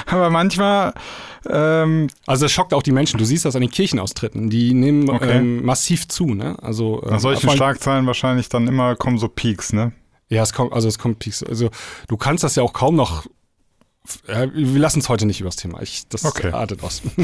[0.06, 0.92] aber manchmal
[1.48, 3.18] ähm, Also es schockt auch die Menschen.
[3.18, 4.50] Du siehst das an den Kirchenaustritten.
[4.50, 5.38] Die nehmen Okay.
[5.38, 6.56] ähm, massiv zu, ne?
[6.60, 9.92] Also äh, nach solchen Schlagzeilen wahrscheinlich dann immer kommen so Peaks, ne?
[10.28, 11.42] Ja, es kommt, also es kommt Peaks.
[11.42, 11.70] Also
[12.08, 13.26] du kannst das ja auch kaum noch.
[14.26, 15.80] Äh, wir lassen es heute nicht über das Thema.
[15.82, 16.50] Ich, das Okay.
[16.50, 17.02] artet aus.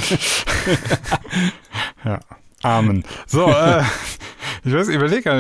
[2.05, 2.21] Ja.
[2.65, 3.05] Amen.
[3.27, 3.83] So, äh,
[4.65, 5.31] Ich weiß, überlege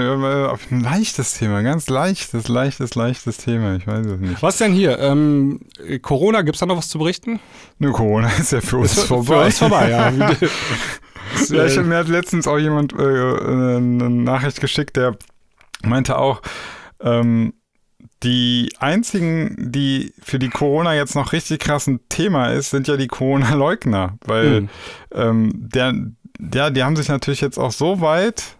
[0.50, 3.74] auf ein leichtes Thema, ganz leichtes, leichtes, leichtes Thema.
[3.76, 4.42] Ich weiß es nicht.
[4.42, 4.98] Was denn hier?
[4.98, 5.60] Ähm,
[6.02, 7.40] Corona, gibt es da noch was zu berichten?
[7.78, 9.24] Nö, Corona ist ja für uns Ist vorbei.
[9.40, 10.12] Für uns vorbei, ja.
[11.48, 15.16] Ja, ich, mir hat letztens auch jemand äh, eine Nachricht geschickt, der
[15.82, 16.42] meinte auch,
[17.00, 17.54] ähm,
[18.22, 22.96] die einzigen, die für die Corona jetzt noch richtig krass ein Thema ist, sind ja
[22.96, 24.68] die Corona-Leugner, weil Mhm.
[25.14, 25.94] ähm, der,
[26.38, 28.56] der, die haben sich natürlich jetzt auch so weit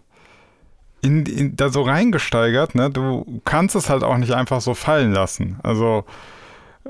[1.01, 2.89] in, in, da so reingesteigert, ne?
[2.89, 5.59] Du kannst es halt auch nicht einfach so fallen lassen.
[5.61, 6.05] Also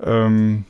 [0.01, 0.63] ähm,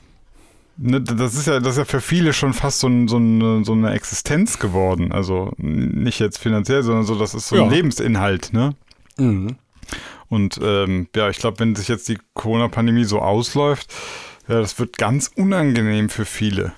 [0.77, 3.63] ne, das ist ja, das ist ja für viele schon fast so, ein, so, eine,
[3.63, 5.11] so eine Existenz geworden.
[5.11, 7.69] Also nicht jetzt finanziell, sondern so, das ist so ein Ja.
[7.69, 8.75] Lebensinhalt, ne?
[9.17, 9.57] Mhm.
[10.27, 13.93] Und ähm, ja, ich glaube, wenn sich jetzt die Corona-Pandemie so ausläuft,
[14.47, 16.73] ja, das wird ganz unangenehm für viele.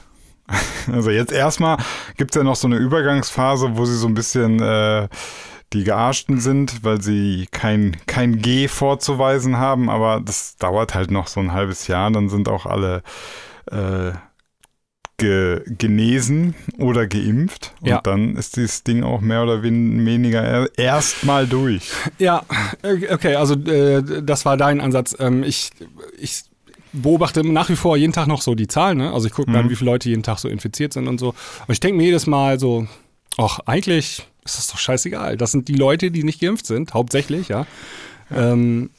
[0.92, 1.78] Also jetzt erstmal
[2.16, 5.10] gibt es ja noch so eine Übergangsphase, wo sie so ein bisschen äh,
[5.74, 11.28] die Gearschten sind, weil sie kein, kein G vorzuweisen haben, aber das dauert halt noch
[11.28, 13.04] so ein halbes Jahr, dann sind auch alle
[13.70, 14.12] äh,
[15.18, 18.02] ge genesen oder geimpft und Ja.
[18.02, 21.90] dann ist dieses Ding auch mehr oder wen- weniger er- erstmal durch.
[22.20, 22.44] Ja,
[22.84, 25.16] okay, also äh, das war dein Ansatz.
[25.20, 25.72] Ähm, ich,
[26.20, 26.44] ich
[26.94, 28.98] beobachte nach wie vor jeden Tag noch so die Zahlen.
[28.98, 29.14] Ne?
[29.14, 29.64] Also ich gucke mir Mhm.
[29.66, 31.30] an, wie viele Leute jeden Tag so infiziert sind und so.
[31.30, 32.88] Und ich denke mir jedes Mal so,
[33.38, 35.38] ach, eigentlich ist das doch scheißegal.
[35.38, 37.66] Das sind die Leute, die nicht geimpft sind, hauptsächlich, ja.
[38.34, 38.90] Ähm,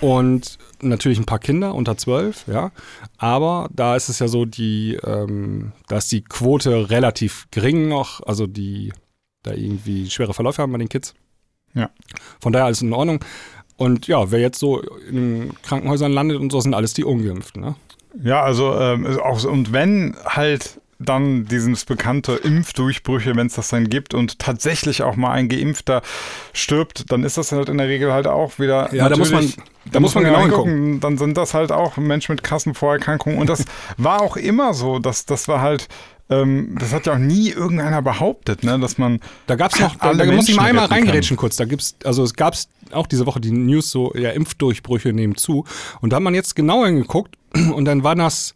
[0.00, 2.70] und natürlich ein paar Kinder unter zwölf, ja.
[3.18, 8.20] Aber da ist es ja so, die, ähm, da ist die Quote relativ gering noch,
[8.26, 8.92] also die
[9.42, 11.14] da irgendwie schwere Verläufe haben bei den Kids.
[11.74, 11.90] Ja.
[12.40, 13.20] Von daher alles in Ordnung.
[13.76, 17.74] Und ja, wer jetzt so in Krankenhäusern landet und so, sind alles die Ungeimpften, ne?
[18.22, 23.68] Ja, also ähm, auch so, und wenn halt dann dieses bekannte Impfdurchbrüche, wenn es das
[23.68, 26.02] dann gibt und tatsächlich auch mal ein Geimpfter
[26.52, 28.92] stirbt, dann ist das halt in der Regel halt auch wieder.
[28.94, 29.52] Ja, da muss man-
[29.92, 31.00] da muss man genau hingucken.
[31.00, 33.64] Dann sind das halt auch Menschen mit krassen Vorerkrankungen und das
[33.98, 35.88] war auch immer so, dass das war halt.
[36.28, 39.94] Ähm, das hat ja auch nie irgendeiner behauptet, ne, dass man Da gab es noch,
[39.94, 40.98] da, alle da muss ich mal einmal kann.
[40.98, 41.54] reingerätschen kurz.
[41.54, 42.56] Da gibt's, also es gab
[42.90, 45.64] auch diese Woche die News so, ja, Impfdurchbrüche nehmen zu.
[46.00, 48.54] Und da hat man jetzt genauer hingeguckt und dann waren das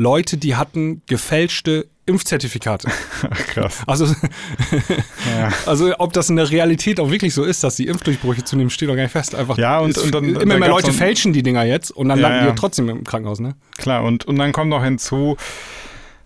[0.00, 2.88] Leute, die hatten gefälschte Impfzertifikate.
[3.52, 3.82] krass.
[3.86, 5.50] Also, Ja.
[5.66, 8.88] also ob das in der Realität auch wirklich so ist, dass die Impfdurchbrüche zunehmen, steht
[8.88, 9.34] doch gar nicht fest.
[9.34, 12.28] Einfach Ja, und- und dann- immer mehr Leute fälschen die Dinger jetzt und dann Ja,
[12.28, 12.50] landen ja.
[12.52, 13.54] die trotzdem im Krankenhaus, ne?
[13.78, 15.36] Klar, und, und dann kommt noch hinzu,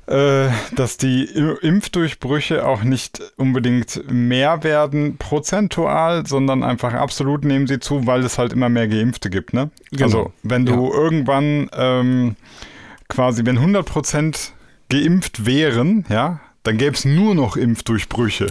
[0.07, 1.25] äh, dass die
[1.62, 8.39] Impfdurchbrüche auch nicht unbedingt mehr werden prozentual, sondern einfach absolut nehmen sie zu, weil es
[8.39, 9.53] halt immer mehr Geimpfte gibt.
[9.53, 9.70] Ne?
[9.91, 10.05] Genau.
[10.05, 12.37] Also wenn du irgendwann ähm,
[13.09, 14.50] quasi, wenn 100%
[14.90, 18.46] geimpft wären, ja, dann gäbe es nur noch Impfdurchbrüche.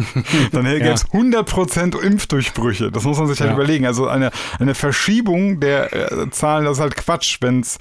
[0.52, 2.92] dann gäbe es 100% Impfdurchbrüche.
[2.92, 3.56] Das muss man sich halt Ja.
[3.56, 3.84] überlegen.
[3.84, 4.30] Also eine,
[4.60, 7.78] eine Verschiebung der äh, Zahlen, das ist halt Quatsch, wenn es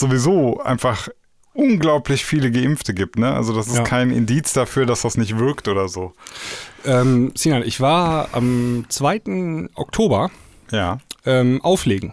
[0.00, 1.08] sowieso einfach
[1.52, 3.18] unglaublich viele Geimpfte gibt.
[3.18, 3.30] Ne?
[3.34, 3.82] Also das ist Ja.
[3.82, 6.12] kein Indiz dafür, dass das nicht wirkt oder so.
[6.86, 9.68] Ähm, Sinan, ich war am 2.
[9.74, 10.30] Oktober
[10.70, 10.98] Ja.
[11.26, 12.12] ähm, auflegen.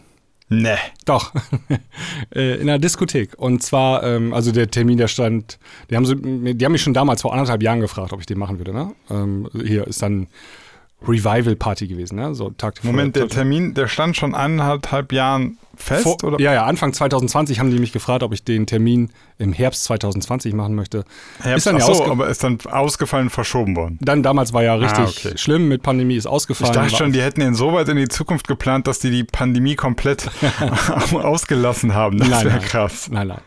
[0.62, 0.78] Ne.
[1.06, 1.34] Doch,
[2.36, 3.34] äh, in einer Diskothek.
[3.38, 6.94] Und zwar, ähm, also der Termin, der stand, die haben, so, die haben mich schon
[6.94, 8.74] damals vor anderthalb Jahren gefragt, ob ich den machen würde.
[8.74, 8.94] Ne?
[9.10, 10.28] Ähm, hier ist dann
[11.08, 12.34] Revival-Party gewesen, ne?
[12.34, 16.40] so Tag Moment, der Termin, der stand schon eineinhalb Jahren fest, vor, oder?
[16.40, 20.54] Ja, ja, Anfang 2020 haben die mich gefragt, ob ich den Termin im Herbst 2020
[20.54, 21.04] machen möchte.
[21.42, 24.00] Herbst, ist dann ja so, aber ist dann ausgefallen verschoben worden.
[24.02, 25.38] Dann damals war ja richtig okay.
[25.38, 26.74] schlimm mit Pandemie, ist Ich ausgefallen.
[26.74, 29.24] dachte war- schon, die hätten ihn so weit in die Zukunft geplant, dass die die
[29.26, 30.30] Pandemie komplett
[31.14, 32.18] ausgelassen haben.
[32.18, 33.10] Das Nein, wäre krass.
[33.12, 33.42] Nein, nein.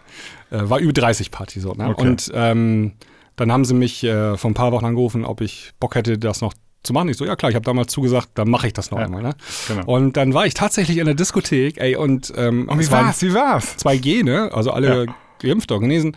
[0.50, 1.72] Äh, war über 30 Party so.
[1.72, 1.88] Ne?
[1.88, 2.02] Okay.
[2.02, 2.92] Und ähm,
[3.36, 6.40] dann haben sie mich äh, vor ein paar Wochen angerufen, ob ich Bock hätte, das
[6.40, 7.08] noch zu machen.
[7.08, 9.22] Ich so, ja klar, ich habe damals zugesagt, dann mache ich das noch Ja, einmal.
[9.22, 9.34] Ne?
[9.66, 9.84] genau.
[9.86, 13.20] Und dann war ich tatsächlich in der Diskothek, ey, und, ähm, Und wie war's?
[13.22, 13.76] Wie war's?
[13.78, 14.50] 2G, ne?
[14.52, 15.14] Also alle Ja.
[15.40, 16.16] geimpft oder genesen.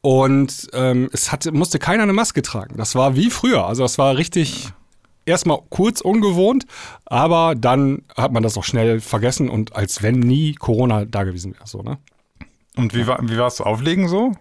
[0.00, 2.76] Und ähm, es hatte, musste keiner eine Maske tragen.
[2.76, 3.66] Das war wie früher.
[3.66, 4.68] Also das war richtig
[5.24, 6.66] erstmal kurz ungewohnt,
[7.04, 11.54] aber dann hat man das auch schnell vergessen und als wenn nie Corona da gewesen
[11.54, 11.66] wäre.
[11.66, 11.98] So, ne?
[12.76, 14.34] Und wie, war, wie war's auflegen so?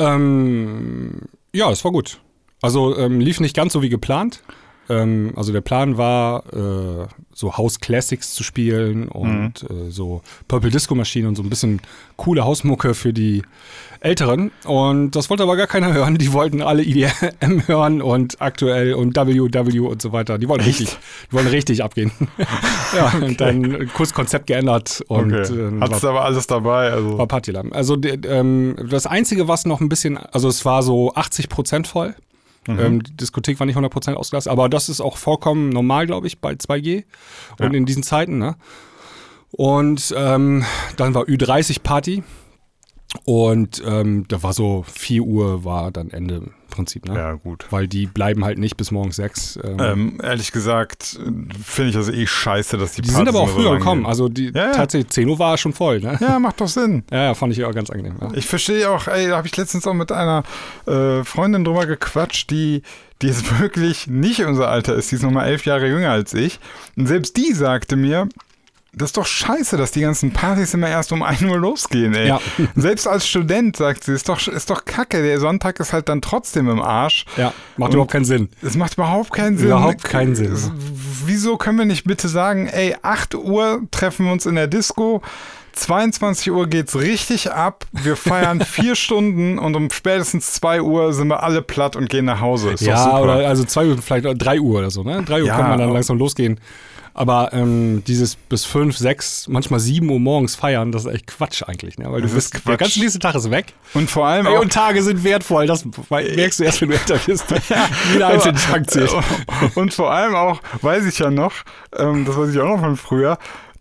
[0.00, 1.20] Ähm,
[1.52, 2.20] ja, es war gut.
[2.62, 4.42] Also ähm, lief nicht ganz so wie geplant.
[4.90, 10.70] Ähm, also der Plan war, äh, so House Classics zu spielen und äh, so Purple
[10.70, 11.80] Disco Maschine und so ein bisschen
[12.16, 13.42] coole Hausmucke für die
[14.00, 14.50] Älteren.
[14.64, 16.16] Und das wollte aber gar keiner hören.
[16.18, 20.38] Die wollten alle IDM hören und aktuell und WW und so weiter.
[20.38, 20.80] Die wollten Echt?
[20.80, 20.98] richtig,
[21.30, 22.10] die wollen richtig abgehen.
[22.96, 25.52] ja, und dann kurz Konzept geändert und Okay.
[25.54, 26.90] äh, Hattest aber alles dabei.
[26.90, 27.18] Also.
[27.18, 27.72] war Partylam.
[27.72, 32.14] Also ähm, das Einzige, was noch ein bisschen, also es war so 80 Prozent voll.
[32.78, 36.40] Ähm, die Diskothek war nicht 100% ausgelastet, aber das ist auch vollkommen normal, glaube ich,
[36.40, 37.04] bei 2G
[37.58, 37.78] und Ja.
[37.78, 38.38] in diesen Zeiten.
[38.38, 38.56] Ne?
[39.52, 40.64] Und ähm,
[40.96, 42.22] dann war Ü30-Party
[43.24, 47.14] und ähm, da war so 4 Uhr war dann Ende Prinzip, ne?
[47.14, 47.66] Ja, gut.
[47.70, 49.58] Weil die bleiben halt nicht bis morgens 6.
[49.62, 51.18] Ähm, Ähm, ehrlich gesagt,
[51.64, 54.06] finde ich das eh scheiße, dass die die sind aber auch früher gekommen.
[54.06, 54.72] Also die Ja, ja.
[54.72, 56.16] tatsächlich 10 Uhr war schon voll, ne?
[56.20, 57.02] Ja, macht doch Sinn.
[57.10, 58.16] Ja, ja, fand ich auch ganz angenehm.
[58.34, 60.42] Ich verstehe auch, ey, da habe ich letztens auch mit einer
[60.86, 62.82] äh, Freundin drüber gequatscht, die,
[63.20, 66.60] die jetzt wirklich nicht unser Alter ist, die ist nochmal elf Jahre jünger als ich.
[66.96, 68.28] Und selbst die sagte mir,
[68.92, 72.28] das ist doch scheiße, dass die ganzen Partys immer erst um 1 Uhr losgehen, ey.
[72.28, 72.40] Ja.
[72.74, 76.20] Selbst als Student sagt sie, ist doch, ist doch kacke, der Sonntag ist halt dann
[76.20, 77.24] trotzdem im Arsch.
[77.36, 78.48] ja, macht Und- überhaupt keinen Sinn.
[78.62, 79.68] Es macht überhaupt keinen Sinn.
[79.68, 80.52] Überhaupt keinen Sinn.
[80.52, 80.70] Es-
[81.26, 85.22] Wieso können wir nicht bitte sagen, ey, 8 Uhr treffen wir uns in der Disco,
[85.72, 91.28] 22 Uhr geht's richtig ab, wir feiern vier Stunden und um spätestens 2 Uhr sind
[91.28, 92.70] wir alle platt und gehen nach Hause.
[92.72, 95.22] Ist Ja, oder also 2 Uhr, vielleicht auch 3 Uhr oder so, ne?
[95.22, 96.58] 3 Uhr Ja, kann man dann langsam losgehen.
[97.14, 101.62] Aber ähm, dieses bis 5, 6, manchmal 7 Uhr morgens feiern, das ist echt Quatsch
[101.66, 102.10] eigentlich, ne?
[102.10, 102.78] Weil du bist, der Quatsch.
[102.78, 103.74] ganze nächste Tag ist weg.
[103.94, 107.18] und vor allem Ey, und Tage sind wertvoll, das merkst du erst, wenn du älter
[107.26, 107.44] bist.
[108.12, 109.10] Jeder einzelne Tag zählt.
[109.74, 111.52] Und vor allem auch, weiß ich ja noch,
[111.96, 113.38] ähm, das weiß ich auch noch von früher,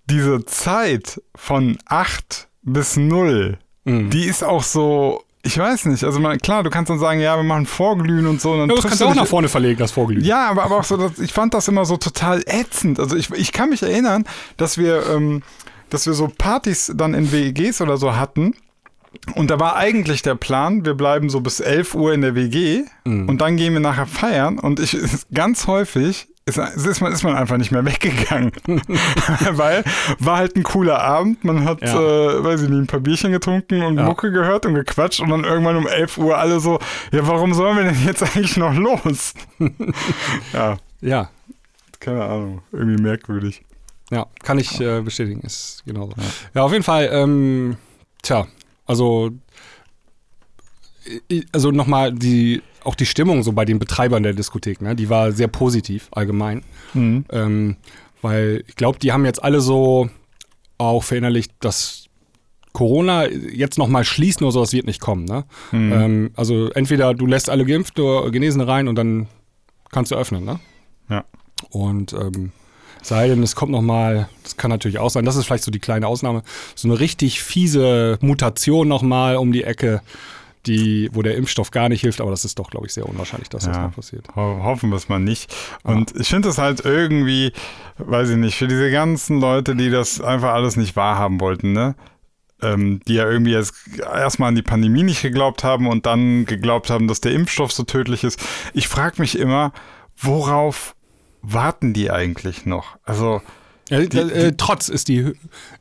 [0.09, 4.09] diese Zeit von 8 bis 0, Mhm.
[4.09, 7.35] die ist auch so, ich weiß nicht, also man, klar, du kannst dann sagen, ja,
[7.37, 8.51] wir machen Vorglühen und so.
[8.51, 10.23] Und dann Ja, das kannst du auch nach vorne verlegen, das Vorglühen.
[10.23, 12.99] Ja, aber, aber auch so, dass, ich fand das immer so total ätzend.
[12.99, 14.25] Also ich, ich kann mich erinnern,
[14.57, 15.41] dass wir, ähm,
[15.89, 18.53] dass wir so Partys dann in WEGs oder so hatten.
[19.35, 22.83] Und da war eigentlich der Plan, wir bleiben so bis 11 Uhr in der WG
[23.05, 23.27] Mhm.
[23.27, 24.59] und dann gehen wir nachher feiern.
[24.59, 24.95] Und ich
[25.33, 26.27] ganz häufig
[26.57, 28.51] ist, ist, man, ist man einfach nicht mehr weggegangen.
[29.51, 29.83] Weil
[30.19, 31.43] war halt ein cooler Abend.
[31.43, 31.93] Man hat, Ja.
[31.99, 34.03] äh, weiß ich nicht, ein paar Bierchen getrunken und Ja.
[34.05, 35.19] Mucke gehört und gequatscht.
[35.21, 36.79] Und dann irgendwann um 11 Uhr alle so,
[37.11, 39.33] ja, warum sollen wir denn jetzt eigentlich noch los?
[40.53, 41.29] ja, Ja,
[41.99, 42.61] keine Ahnung.
[42.71, 43.61] Irgendwie merkwürdig.
[44.11, 46.13] ja, kann ich äh, bestätigen, ist genauso.
[46.53, 47.77] Ja, auf jeden Fall, ähm,
[48.21, 48.47] tja,
[48.85, 49.29] also,
[51.51, 55.31] also nochmal die, auch die Stimmung so bei den Betreibern der Diskothek, ne, die war
[55.31, 56.63] sehr positiv allgemein.
[56.93, 57.25] Mhm.
[57.31, 57.75] Ähm,
[58.21, 60.09] weil ich glaube, die haben jetzt alle so
[60.77, 62.05] auch verinnerlicht, dass
[62.73, 65.25] Corona jetzt nochmal schließen oder sowas wird nicht kommen.
[65.25, 65.45] Ne?
[65.71, 65.91] Mhm.
[65.91, 69.27] Ähm, also entweder du lässt alle Geimpfte oder Genesene rein und dann
[69.91, 70.45] kannst du öffnen.
[70.45, 70.59] Ne?
[71.09, 71.25] Ja.
[71.71, 72.51] Und ähm,
[73.01, 75.79] sei denn, es kommt nochmal, das kann natürlich auch sein, das ist vielleicht so die
[75.79, 76.43] kleine Ausnahme,
[76.75, 80.01] so eine richtig fiese Mutation nochmal um die Ecke,
[80.65, 83.49] die, wo der Impfstoff gar nicht hilft, aber das ist doch, glaube ich, sehr unwahrscheinlich,
[83.49, 83.83] dass das Ja.
[83.83, 84.27] mal passiert.
[84.35, 85.53] Ho hoffen wir es mal nicht.
[85.83, 87.53] Und ich finde es halt irgendwie,
[87.97, 91.95] weiß ich nicht, für diese ganzen Leute, die das einfach alles nicht wahrhaben wollten, ne?
[92.61, 96.89] Ähm, die ja irgendwie jetzt erstmal an die Pandemie nicht geglaubt haben und dann geglaubt
[96.89, 98.37] haben, dass der Impfstoff so tödlich ist.
[98.73, 99.71] Ich frage mich immer,
[100.17, 100.93] worauf
[101.41, 102.97] warten die eigentlich noch?
[103.05, 103.41] Also,
[103.89, 105.31] Ja, Die- äh, Trotz ist die,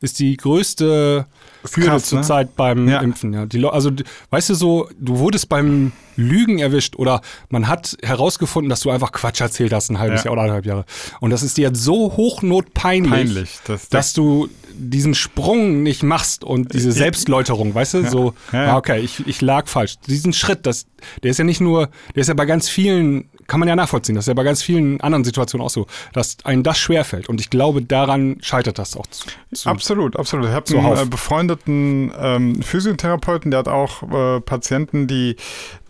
[0.01, 1.27] ist die größte
[1.75, 2.21] Hürde krass, ne?
[2.21, 3.01] zurzeit beim Ja.
[3.01, 3.33] Impfen.
[3.33, 3.47] Ja.
[3.47, 3.91] Die, also,
[4.31, 9.13] weißt du so, du wurdest beim Lügen erwischt oder man hat herausgefunden, dass du einfach
[9.13, 10.27] Quatsch erzählt hast, ein halbes Ja.
[10.27, 10.85] Jahr oder eineinhalb Jahre.
[11.21, 13.59] Und das ist dir jetzt so hochnotpeinlich, peinlich.
[13.67, 18.73] Das, dass du diesen Sprung nicht machst und diese Selbstläuterung, weißt du, so, Ja, ja.
[18.73, 19.97] ah, okay, ich, ich lag falsch.
[20.07, 20.87] Diesen Schritt, das,
[21.23, 24.15] der ist ja nicht nur, der ist ja bei ganz vielen, kann man ja nachvollziehen,
[24.15, 27.29] das ist ja bei ganz vielen anderen Situationen auch so, dass einem das schwerfällt.
[27.29, 29.27] Und ich glaube, daran scheitert das auch zu.
[29.53, 30.47] zu Absolut, absolut.
[30.47, 35.37] Ich habe einen äh, befreundeten ähm, Physiotherapeuten, der hat auch äh, Patienten, die,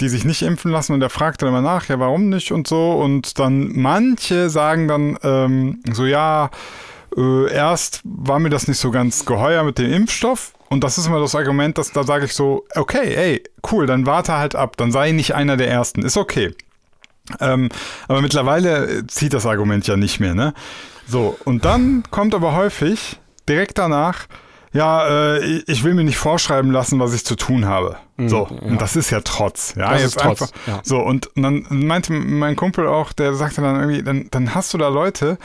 [0.01, 2.69] die sich nicht impfen lassen und der fragt dann immer nach, ja, warum nicht und
[2.69, 2.93] so.
[2.93, 6.51] Und dann manche sagen dann ähm, so, ja,
[7.17, 10.53] äh, erst war mir das nicht so ganz geheuer mit dem Impfstoff.
[10.69, 13.43] Und das ist immer das Argument, dass da sage ich so, okay, ey,
[13.73, 16.55] cool, dann warte halt ab, dann sei nicht einer der Ersten, ist okay.
[17.41, 17.69] Ähm,
[18.09, 20.55] aber mittlerweile äh, zieht das Argument ja nicht mehr, ne?
[21.07, 23.19] So, und dann kommt aber häufig
[23.49, 24.27] direkt danach,
[24.73, 25.07] ja,
[25.37, 27.97] äh, ich- will mir nicht vorschreiben lassen, was ich zu tun habe.
[28.19, 28.69] so, ja.
[28.69, 29.75] und das ist ja Trotz.
[29.77, 30.57] Ja, Das jetzt ist Trotz, einfach.
[30.67, 30.81] ja.
[30.83, 34.75] So, und, und dann meinte mein Kumpel auch, der sagte dann irgendwie, dann, dann hast
[34.75, 35.39] du da Leute,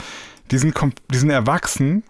[0.50, 0.74] die sind,
[1.12, 2.02] die sind erwachsen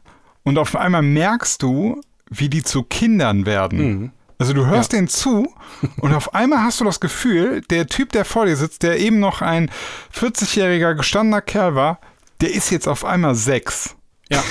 [0.42, 2.00] und auf einmal merkst du,
[2.30, 3.78] wie die zu Kindern werden.
[3.78, 4.10] Mhm.
[4.45, 5.55] Also du hörst denen zu
[6.03, 9.18] und auf einmal hast du das Gefühl, der Typ, der vor dir sitzt, der eben
[9.18, 9.70] noch ein
[10.14, 11.99] 40-jähriger gestandener Kerl war,
[12.42, 13.97] der ist jetzt auf einmal sechs.
[14.28, 14.42] Ja,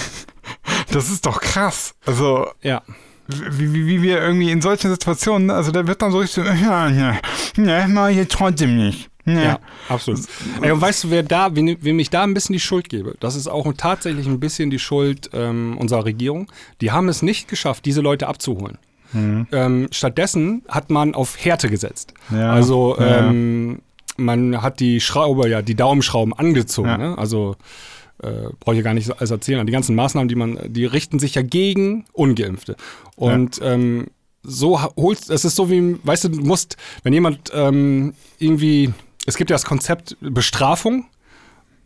[0.91, 1.93] Das ist doch krass.
[2.07, 2.81] Also ja.
[3.27, 6.49] wie, wie, wie wir irgendwie in solchen Situationen, also der wird dann so richtig, so,
[6.49, 7.19] ja, ja,
[7.55, 9.11] ne, ich jetzt trotzdem nicht.
[9.25, 9.43] Ne.
[9.43, 10.21] Ja, absolut.
[10.59, 13.15] Ey, und weißt du, wer da, wem, wem ich da ein bisschen die Schuld gebe?
[13.19, 16.51] Das ist auch tatsächlich ein bisschen die Schuld ähm, unserer Regierung.
[16.81, 18.79] Die haben es nicht geschafft, diese Leute abzuholen.
[19.13, 22.13] Ähm, stattdessen hat man auf Härte gesetzt.
[22.31, 23.19] Ja, Also ja.
[23.29, 23.81] ähm,
[24.17, 26.87] man hat die Schraube, ja, die Daumenschrauben angezogen.
[26.89, 26.97] Ja.
[26.97, 27.17] Ne?
[27.17, 27.55] Also
[28.21, 29.65] äh, brauche ich ja gar nicht alles erzählen.
[29.65, 32.75] Die ganzen Maßnahmen, die man, die richten sich ja gegen Ungeimpfte.
[33.15, 34.07] Und ähm,
[34.43, 38.93] so holst, es ist so wie, weißt du, du musst, wenn jemand ähm, irgendwie,
[39.25, 41.05] es gibt ja das Konzept Bestrafung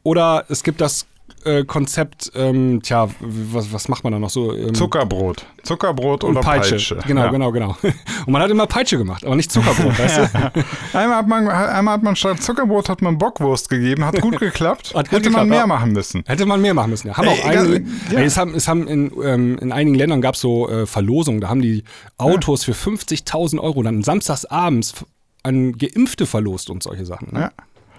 [0.04, 1.06] oder es gibt das
[1.46, 4.54] äh, Konzept, ähm, tja, was, was macht man da noch so?
[4.56, 5.46] Ähm, Zuckerbrot.
[5.64, 6.72] Zuckerbrot und oder Peitsche.
[6.76, 6.98] Peitsche.
[7.08, 7.32] Genau, ja.
[7.32, 7.78] genau, genau.
[8.26, 10.98] Und man hat immer Peitsche gemacht, aber nicht Zuckerbrot, weißt du?
[10.98, 14.94] Einmal hat, man, einmal hat man statt Zuckerbrot hat man Bockwurst gegeben, hat gut geklappt.
[14.96, 15.68] Hat gut Hätte man geklappt, mehr ja.
[15.68, 16.24] machen müssen.
[16.26, 17.08] Hätte man mehr machen müssen.
[17.08, 17.18] Ja.
[17.18, 18.20] Haben Ey, auch egal, einige, ja.
[18.20, 21.42] ey, es haben, es haben in, ähm, in einigen Ländern gab es so äh, Verlosungen,
[21.42, 21.84] da haben die
[22.18, 25.06] Autos für 50.000 Euro dann samstags abends f-
[25.44, 27.30] an Geimpfte verlost und solche Sachen.
[27.34, 27.40] Ne?
[27.42, 27.52] Ja.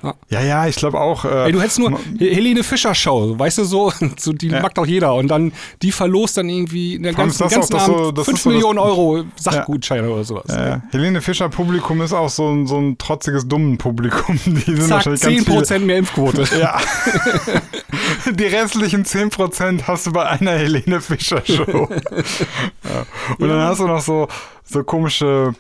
[0.03, 0.15] Ja.
[0.31, 1.25] Ja, ja, ich glaube auch.
[1.25, 4.61] Äh, Ey, du hättest nur He- Helene Fischer Show, weißt du so, so die Ja.
[4.61, 7.73] mag doch jeder und dann die verlost dann irgendwie in der ganzen, das auch ganzen
[7.79, 10.47] so- Abend das 5 ist so Millionen Euro Sachgutscheine oder sowas.
[10.51, 14.39] äh, Helene Fischer Publikum ist auch so ein, so ein trotziges dummen Publikum.
[14.45, 16.45] Die sind Zack, wahrscheinlich ganz viele, 10% mehr Impfquote.
[16.59, 16.79] Ja.
[18.31, 21.89] Die restlichen 10% hast du bei einer Helene Fischer Show.
[22.85, 23.07] ja.
[23.39, 24.29] Und dann hast du noch so,
[24.65, 25.55] so komische,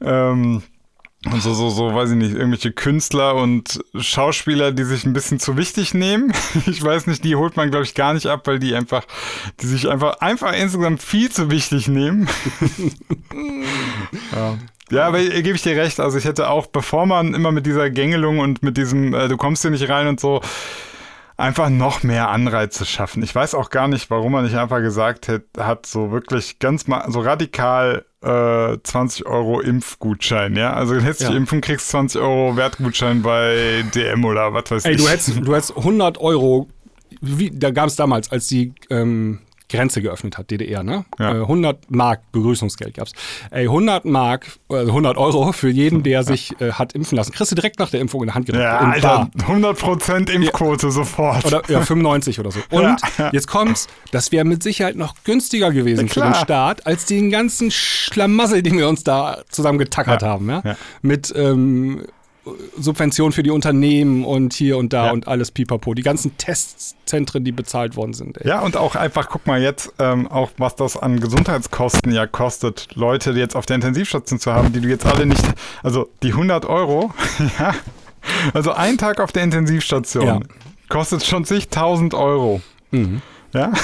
[0.00, 0.62] ähm,
[1.38, 5.56] so, so, so, weiß ich nicht, irgendwelche Künstler und Schauspieler, die sich ein bisschen zu
[5.56, 6.32] wichtig nehmen.
[6.66, 9.04] Ich weiß nicht, die holt man, glaube ich, gar nicht ab, weil die einfach,
[9.60, 12.28] die sich einfach, einfach insgesamt viel zu wichtig nehmen.
[14.32, 14.58] ja.
[14.90, 15.98] Ja, aber äh, gebe ich dir recht.
[16.00, 19.36] Also ich hätte auch, bevor man immer mit dieser Gängelung und mit diesem, äh, du
[19.36, 20.40] kommst hier nicht rein und so,
[21.36, 23.22] einfach noch mehr Anreize schaffen.
[23.22, 26.86] Ich weiß auch gar nicht, warum man nicht einfach gesagt hat, hat so wirklich ganz
[26.86, 30.72] mal, so radikal äh, 20 Euro Impfgutschein, ja?
[30.72, 31.28] Also du hättest Ja.
[31.28, 35.02] dich impfen, kriegst 20 Euro Wertgutschein bei DM oder was weiß Ey, ich.
[35.02, 36.68] du hättest, du hättest 100 Euro,
[37.20, 41.04] wie, da gab es damals, als die ähm, Grenze geöffnet hat, DDR, ne?
[41.18, 41.32] Ja.
[41.38, 43.12] Äh, 100 Mark Begrüßungsgeld gab's.
[43.50, 47.32] Ey, 100 Mark, also 100 Euro für jeden, der sich äh, hat impfen lassen.
[47.32, 48.62] Kriegst du direkt nach der Impfung in der Hand gedrückt.
[48.64, 49.48] ja, Alter, Bar.
[49.48, 51.44] 100% Impfquote sofort.
[51.46, 52.60] Oder ja, 95 oder so.
[52.70, 53.30] Und Ja, ja.
[53.32, 56.34] jetzt kommt's, das wäre mit Sicherheit noch günstiger gewesen Ja, für den.
[56.34, 60.62] Staat, als den ganzen Schlamassel, den wir uns da zusammen getackert Ja, haben, ja?
[60.64, 60.76] ja.
[61.02, 62.06] Mit ähm,
[62.78, 65.12] Subventionen für die Unternehmen und hier und da Ja.
[65.12, 65.94] und alles pipapo.
[65.94, 68.38] Die ganzen Testzentren, die bezahlt worden sind.
[68.40, 68.48] Ey.
[68.48, 72.88] Ja, und auch einfach, guck mal jetzt, ähm, auch was das an Gesundheitskosten ja kostet,
[72.94, 75.44] Leute jetzt auf der Intensivstation zu haben, die du jetzt alle nicht,
[75.82, 77.12] also die 100 Euro,
[77.58, 77.74] ja,
[78.54, 80.40] also ein Tag auf der Intensivstation Ja.
[80.88, 82.60] kostet schon zigtausend Euro.
[82.90, 83.22] Mhm.
[83.52, 83.72] Ja?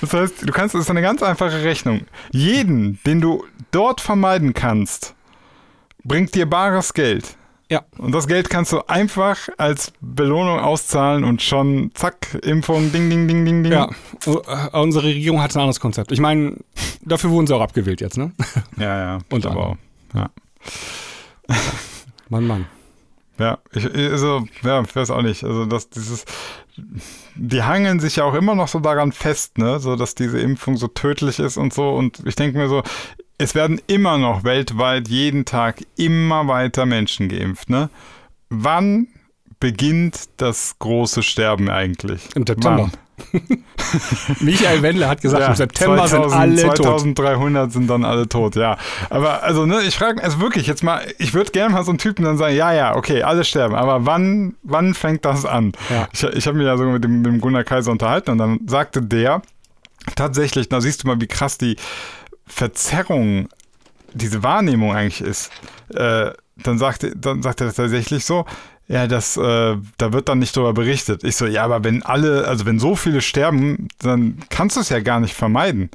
[0.00, 2.02] Das heißt, du kannst, das ist eine ganz einfache Rechnung.
[2.30, 5.14] Jeden, den du dort vermeiden kannst,
[6.04, 7.36] bringt dir bares Geld.
[7.70, 7.82] Ja.
[7.98, 13.26] Und das Geld kannst du einfach als Belohnung auszahlen und schon zack, Impfung, ding, ding,
[13.26, 13.72] ding, ding, ding.
[13.72, 13.88] Ja,
[14.26, 16.12] äh, unsere Regierung hat ein anderes Konzept.
[16.12, 16.56] Ich meine,
[17.02, 18.32] dafür wurden sie auch abgewählt jetzt, ne?
[18.76, 19.18] Ja, ja.
[19.30, 19.76] Und aber auch.
[20.14, 20.30] Ja.
[22.28, 22.66] Mann, Mann.
[23.38, 25.42] Ja, ich, also, ja, ich weiß auch nicht.
[25.42, 26.24] Also, dass dieses,
[27.34, 30.76] die hangeln sich ja auch immer noch so daran fest, ne, so dass diese Impfung
[30.76, 31.90] so tödlich ist und so.
[31.90, 32.82] Und ich denke mir so,
[33.38, 37.90] es werden immer noch weltweit jeden Tag immer weiter Menschen geimpft, ne?
[38.48, 39.08] Wann
[39.58, 42.28] beginnt das große Sterben eigentlich?
[42.34, 42.90] Im September.
[44.40, 47.00] Michael Wendler hat gesagt, Ja, im September 2000, sind alle tot.
[47.00, 48.76] 2300 sind dann alle tot, ja.
[49.08, 51.98] Aber also, ne, ich frage, also wirklich jetzt mal, ich würde gerne mal so einen
[51.98, 55.72] Typen dann sagen, ja, ja, okay, alle sterben, aber wann, wann fängt das an?
[55.90, 56.08] Ja.
[56.12, 58.60] Ich, ich habe mich ja sogar mit dem, mit dem Gunnar Kaiser unterhalten und dann
[58.66, 59.42] sagte der,
[60.16, 61.76] tatsächlich, da siehst du mal, wie krass die
[62.46, 63.48] Verzerrung,
[64.12, 65.50] diese Wahrnehmung eigentlich ist.
[65.94, 68.46] Äh, dann sagte, dann sagte er tatsächlich so,
[68.86, 71.24] ja, das, äh, da wird dann nicht drüber berichtet.
[71.24, 74.90] Ich so, ja, aber wenn alle, also wenn so viele sterben, dann kannst du es
[74.90, 75.90] ja gar nicht vermeiden,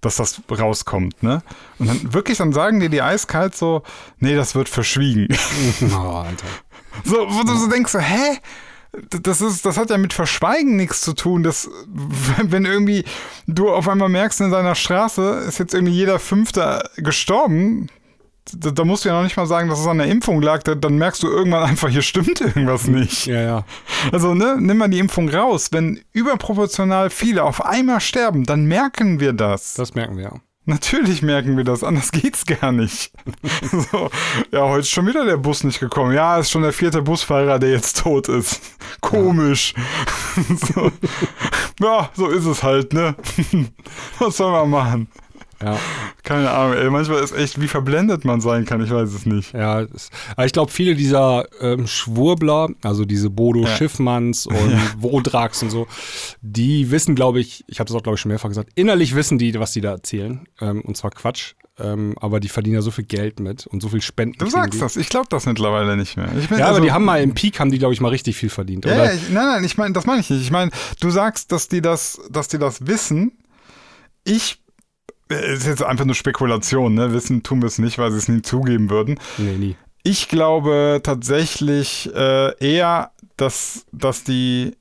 [0.00, 1.42] dass das rauskommt, ne?
[1.78, 3.82] Und dann wirklich, dann sagen dir die eiskalt so,
[4.18, 5.28] nee, das wird verschwiegen.
[5.92, 6.46] Oh, Alter.
[7.04, 8.38] So, wo du so denkst, so, hä?
[9.22, 11.42] Das, ist, das hat ja mit Verschweigen nichts zu tun.
[11.42, 11.70] Das,
[12.42, 13.04] wenn irgendwie
[13.46, 17.88] du auf einmal merkst, in deiner Straße ist jetzt irgendwie jeder Fünfte gestorben,
[18.52, 20.62] da, da musst du ja noch nicht mal sagen, dass es an der Impfung lag.
[20.62, 23.26] Da, dann merkst du irgendwann einfach, hier stimmt irgendwas nicht.
[23.26, 23.64] Ja, ja.
[24.12, 25.68] Also, ne, nimm mal die Impfung raus.
[25.72, 29.74] Wenn überproportional viele auf einmal sterben, dann merken wir das.
[29.74, 30.40] Das merken wir ja.
[30.70, 33.10] Natürlich merken wir das, anders geht's gar nicht.
[33.90, 34.08] so,
[34.52, 36.14] ja, heute ist schon wieder der Bus nicht gekommen.
[36.14, 38.60] Ja, ist schon der vierte Busfahrer, der jetzt tot ist.
[39.00, 39.74] Komisch.
[40.72, 40.92] so.
[41.80, 43.16] Ja, so ist es halt, ne?
[44.20, 45.08] Was soll man machen?
[45.62, 45.78] Ja,
[46.22, 46.88] Keine Ahnung, ey.
[46.90, 49.52] Manchmal ist echt, wie verblendet man sein kann, ich weiß es nicht.
[49.52, 49.84] ja.
[49.84, 53.76] Das, aber ich glaube, viele dieser ähm, Schwurbler, also diese Bodo Ja.
[53.76, 55.86] Schiffmanns und Wodrax und so,
[56.40, 59.38] die wissen, glaube ich, ich habe das auch, glaube ich, schon mehrfach gesagt, innerlich wissen
[59.38, 60.46] die, was die da erzählen.
[60.60, 61.52] Ähm, und zwar Quatsch.
[61.78, 64.38] ähm, aber die verdienen ja so viel Geld mit und so viel Spenden.
[64.38, 64.78] Du sagst die.
[64.80, 66.28] das, ich glaube das mittlerweile nicht mehr.
[66.50, 68.48] Ja, aber also- die haben mal im Peak, haben die, glaube ich, mal richtig viel
[68.50, 68.86] verdient.
[68.86, 69.04] Ja, oder?
[69.04, 70.40] ja, ich, nein, nein, ich meine, das meine ich nicht.
[70.42, 73.32] Ich meine, du sagst, dass die das, dass die das wissen.
[74.24, 74.58] Ich
[75.30, 77.12] ist jetzt einfach nur Spekulation, ne?
[77.12, 79.18] Wissen tun wir es nicht, weil sie es nie zugeben würden.
[79.38, 79.76] Nee, nie.
[80.02, 84.76] Ich glaube tatsächlich äh, eher, dass, dass die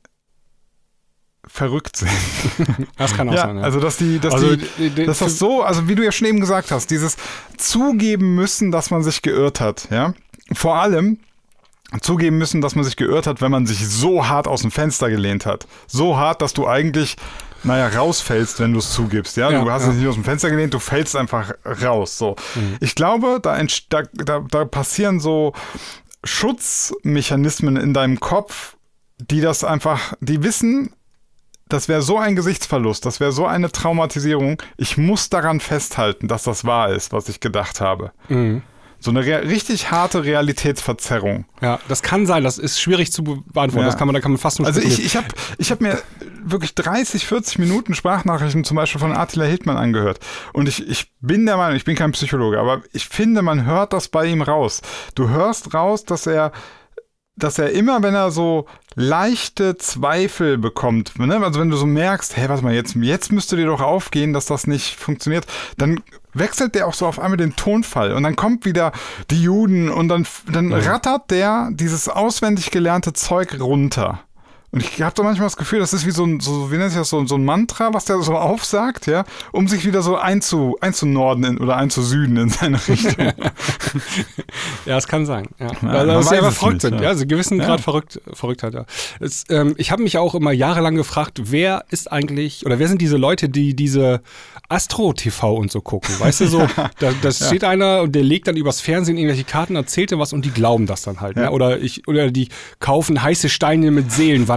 [1.48, 2.10] verrückt sind.
[2.98, 3.58] Das kann auch ja, sein.
[3.58, 3.64] Ja.
[3.64, 6.12] also dass die, dass Also, die, die- die- dass das so, also wie du ja
[6.12, 7.18] schon eben gesagt hast, dieses
[7.58, 10.14] zugeben müssen, dass man sich geirrt hat, ja.
[10.54, 11.20] Vor allem
[12.02, 15.10] zugeben müssen, dass man sich geirrt hat, wenn man sich so hart aus dem Fenster
[15.10, 15.68] gelehnt hat.
[15.88, 17.16] So hart, dass du eigentlich,
[17.64, 19.50] naja, rausfällst, wenn du es zugibst, ja.
[19.50, 19.90] Ja, du hast ja.
[19.90, 22.36] dich nicht aus dem Fenster gelehnt, du fällst einfach raus, so.
[22.80, 23.58] Ich glaube, da,
[24.14, 25.54] da, da passieren so
[26.24, 28.76] Schutzmechanismen in deinem Kopf,
[29.18, 30.94] die das einfach, die wissen,
[31.70, 34.62] das wäre so ein Gesichtsverlust, das wäre so eine Traumatisierung.
[34.78, 38.12] Ich muss daran festhalten, dass das wahr ist, was ich gedacht habe.
[38.28, 38.64] Mhm.
[39.02, 41.46] So eine richtig harte Realitätsverzerrung.
[41.62, 43.86] Ja, das kann sein, das ist schwierig zu be- beantworten.
[43.86, 43.92] Ja.
[43.92, 45.28] Das kann man, da kann man fast nur Also ich, ich habe
[45.58, 46.02] ich hab mir
[46.44, 50.20] wirklich 30, 40 Minuten Sprachnachrichten zum Beispiel von Attila Hildmann angehört.
[50.54, 53.94] Und ich, ich bin der Meinung, ich bin kein Psychologe, aber ich finde, man hört
[53.94, 54.82] das bei ihm raus.
[55.16, 56.52] Du hörst raus, dass er
[57.36, 61.42] dass er immer, wenn er so leichte Zweifel bekommt, ne?
[61.42, 64.46] also wenn du so merkst, hey, warte mal, jetzt, jetzt müsste dir doch aufgehen, dass
[64.46, 65.46] das nicht funktioniert,
[65.78, 66.02] dann
[66.34, 68.92] wechselt der auch so auf einmal den Tonfall und dann kommt wieder
[69.30, 74.22] die Juden und dann, dann rattert der dieses auswendig gelernte Zeug runter.
[74.72, 76.92] Und ich habe da manchmal das Gefühl, das ist wie so ein, so, wie nennt
[76.92, 80.18] sich das, so, so ein Mantra, was der so aufsagt, ja, um sich wieder so
[80.18, 83.34] einzu, einzunorden in, oder einzusüden in seine Richtung.
[84.86, 85.48] Ja, es kann sein.
[85.60, 85.72] Ja.
[85.82, 86.96] man Weil einfach es verrückt sind.
[86.96, 87.02] ja.
[87.02, 87.66] Ja, also gewissen Ja.
[87.66, 88.86] Grad verrückt, Verrücktheit, ja.
[89.20, 93.02] Es, ähm, ich habe mich auch immer jahrelang gefragt, wer ist eigentlich, oder wer sind
[93.02, 94.22] diese Leute, die diese
[94.70, 96.14] Astro-TV und so gucken?
[96.20, 96.60] Weißt du, so,
[97.00, 100.34] da, da steht einer und der legt dann übers Fernsehen irgendwelche Karten, erzählt dir was
[100.34, 101.38] und die glauben das dann halt.
[101.38, 101.44] Ja.
[101.44, 101.52] Ne?
[101.52, 102.50] Oder, ich, oder die
[102.80, 104.12] kaufen heiße Steine mit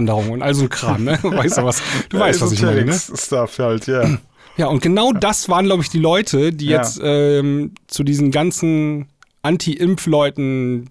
[0.05, 1.03] Seelenwanderung und all so ein Kram.
[1.03, 1.17] Ne?
[1.23, 1.81] Weißt du was?
[2.09, 2.85] Du weißt, was ich meine.
[2.85, 2.93] Ne?
[2.93, 4.17] Stuff halt, ja.
[4.57, 6.77] Ja, und genau das waren, glaube ich, die Leute, die Ja.
[6.77, 9.07] jetzt ähm, zu diesen ganzen
[9.41, 10.89] Anti-Impf-Leuten,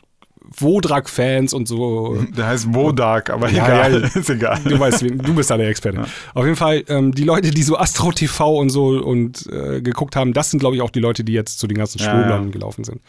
[0.59, 2.17] Wodrak-Fans und so.
[2.37, 4.09] Der heißt Wodak, aber Ja, egal, ja.
[4.21, 4.61] ist egal.
[4.65, 6.05] Du weißt, du bist da der Experte.
[6.35, 10.17] Auf jeden Fall, ähm, die Leute, die so Astro TV und so und äh, geguckt
[10.17, 12.47] haben, das sind, glaube ich, auch die Leute, die jetzt zu den ganzen Ja, Schwurblern
[12.47, 12.51] ja.
[12.51, 13.01] gelaufen sind.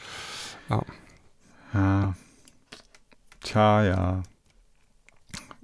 [0.70, 2.14] Ja.
[3.41, 4.24] Tja, ja.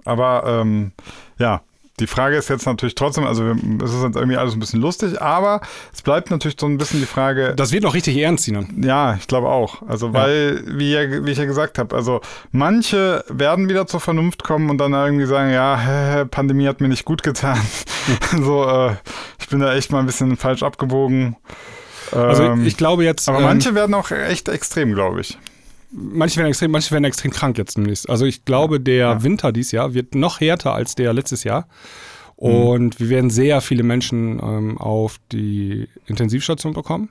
[0.04, 0.92] Aber ähm,
[1.38, 1.60] ja,
[1.98, 3.44] die Frage ist jetzt natürlich trotzdem, also
[3.84, 5.60] es ist jetzt irgendwie alles ein bisschen lustig, aber
[5.92, 8.82] es bleibt natürlich so ein bisschen die Frage, Das wird noch richtig ernst, Sinan.
[8.82, 9.82] ja, ich glaube auch.
[9.86, 12.22] Also, weil, wie, ja, wie ich ja gesagt habe, also
[12.52, 16.88] manche werden wieder zur Vernunft kommen und dann irgendwie sagen, ja, hä, Pandemie hat mir
[16.88, 17.58] nicht gut getan.
[18.42, 18.92] so, äh,
[19.38, 21.36] ich bin da echt mal ein bisschen falsch abgebogen.
[22.12, 23.28] Also Ähm, ich glaube jetzt.
[23.28, 25.38] aber ähm, manche werden auch echt extrem, glaube ich.
[25.90, 28.08] Manche werden extrem, manche werden extrem krank jetzt demnächst.
[28.08, 31.66] Also ich glaube, der Winter dieses Jahr wird noch härter als der letztes Jahr.
[32.36, 37.10] Und wir werden sehr viele Menschen ähm, auf die Intensivstation bekommen.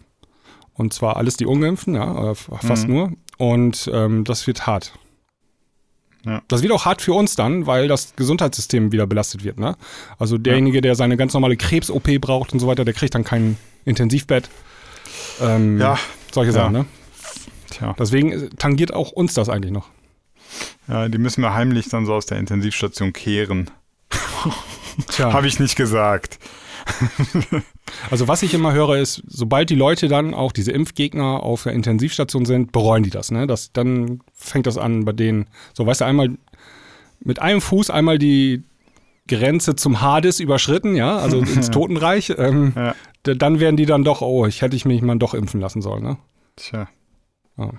[0.74, 3.12] Und zwar alles die Ungeimpften, ja, äh, fast nur.
[3.38, 4.94] Und ähm, das wird hart.
[6.26, 6.42] Ja.
[6.48, 9.60] Das wird auch hart für uns dann, weil das Gesundheitssystem wieder belastet wird.
[9.60, 9.76] Ne?
[10.18, 13.58] Also derjenige, der seine ganz normale Krebs-OP braucht und so weiter, der kriegt dann kein
[13.86, 14.50] Intensivbett.
[15.42, 15.98] Ähm, Ja.
[16.32, 16.54] Solche Ja.
[16.62, 16.86] Sachen, ne?
[17.70, 19.90] Tja, Deswegen tangiert auch uns das eigentlich noch.
[20.88, 23.70] ja, die müssen wir heimlich dann so aus der Intensivstation kehren.
[25.10, 25.32] Tja.
[25.34, 26.40] Habe ich nicht gesagt.
[28.12, 31.74] Also was ich immer höre ist, sobald die Leute dann auch diese Impfgegner auf der
[31.74, 33.32] Intensivstation sind, bereuen die das.
[33.32, 33.48] Ne?
[33.48, 35.48] das dann fängt das an bei denen.
[35.74, 36.30] So, weißt du, einmal
[37.20, 38.64] mit einem Fuß einmal die
[39.28, 42.34] Grenze zum Hades überschritten, ja, also ins Totenreich.
[42.38, 42.96] Ähm, Ja.
[43.24, 46.04] Dann werden die dann doch, oh, ich hätte ich mich mal doch impfen lassen sollen.
[46.04, 46.18] Ne?
[46.56, 46.88] Tja.
[47.60, 47.70] Ja.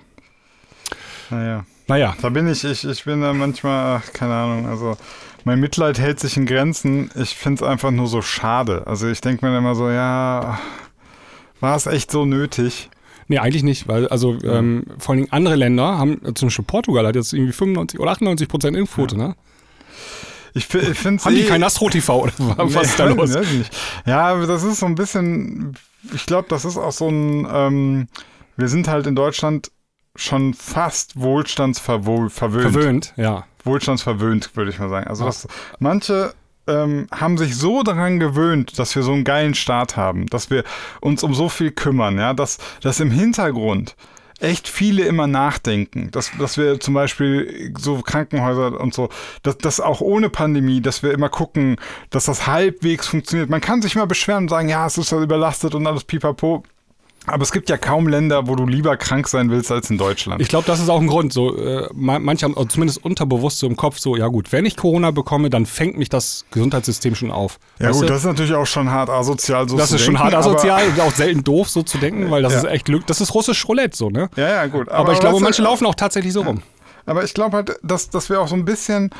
[1.29, 1.65] Naja.
[1.87, 4.95] Naja, Da bin ich, ich, ich bin da manchmal, ach, keine Ahnung, also
[5.43, 7.09] mein Mitleid hält sich in Grenzen.
[7.15, 8.83] Ich finde es einfach nur so schade.
[8.85, 10.59] Also ich denke mir immer so, ja,
[11.59, 12.89] war es echt so nötig?
[13.27, 17.07] nee, eigentlich nicht, weil also ähm, vor allen Dingen andere Länder haben, zum Beispiel Portugal
[17.07, 19.35] hat jetzt irgendwie 95 oder 98 Prozent Impfquote, ne?
[20.53, 23.33] Ich, ich finde Haben die kein Astro-TV oder was was ist da Nee, los?
[24.05, 25.73] Ja, das ist so ein bisschen,
[26.13, 28.07] ich glaube, das ist auch so ein, ähm,
[28.61, 29.71] wir sind halt in Deutschland
[30.15, 32.31] schon fast wohlstandsverwöhnt.
[32.31, 33.45] Verwöhnt, ja.
[33.63, 35.07] Wohlstandsverwöhnt, würde ich mal sagen.
[35.07, 35.47] Also das,
[35.79, 36.33] manche
[36.67, 40.63] ähm, haben sich so daran gewöhnt, dass wir so einen geilen Staat haben, dass wir
[41.01, 43.95] uns um so viel kümmern, ja, dass, dass im Hintergrund
[44.39, 49.09] echt viele immer nachdenken, dass, dass wir zum Beispiel so Krankenhäuser und so,
[49.43, 51.77] dass, dass auch ohne Pandemie, dass wir immer gucken,
[52.09, 53.49] dass das halbwegs funktioniert.
[53.49, 56.63] Man kann sich immer beschweren und sagen, ja, es ist ja überlastet und alles pipapo.
[57.27, 60.41] Aber es gibt ja kaum Länder, wo du lieber krank sein willst als in Deutschland.
[60.41, 61.31] Ich glaube, das ist auch ein Grund.
[61.31, 65.11] So, äh, manche haben zumindest unterbewusst so im Kopf so, ja gut, wenn ich Corona
[65.11, 67.59] bekomme, dann fängt mich das Gesundheitssystem schon auf.
[67.79, 68.13] ja Weißt gut, du?
[68.13, 70.81] das ist natürlich auch schon hart asozial so das zu ist schon denken, hart asozial
[70.81, 72.59] aber- und auch selten doof so zu denken, weil das Ja.
[72.59, 73.05] ist echt Glück.
[73.05, 74.29] Das ist russisch Roulette so, ne?
[74.35, 74.89] Ja, ja, gut.
[74.89, 76.61] Aber, ich glaube, weißt du, manche laufen auch tatsächlich so rum.
[77.05, 79.11] Aber ich glaube halt, dass, dass wir auch so ein bisschen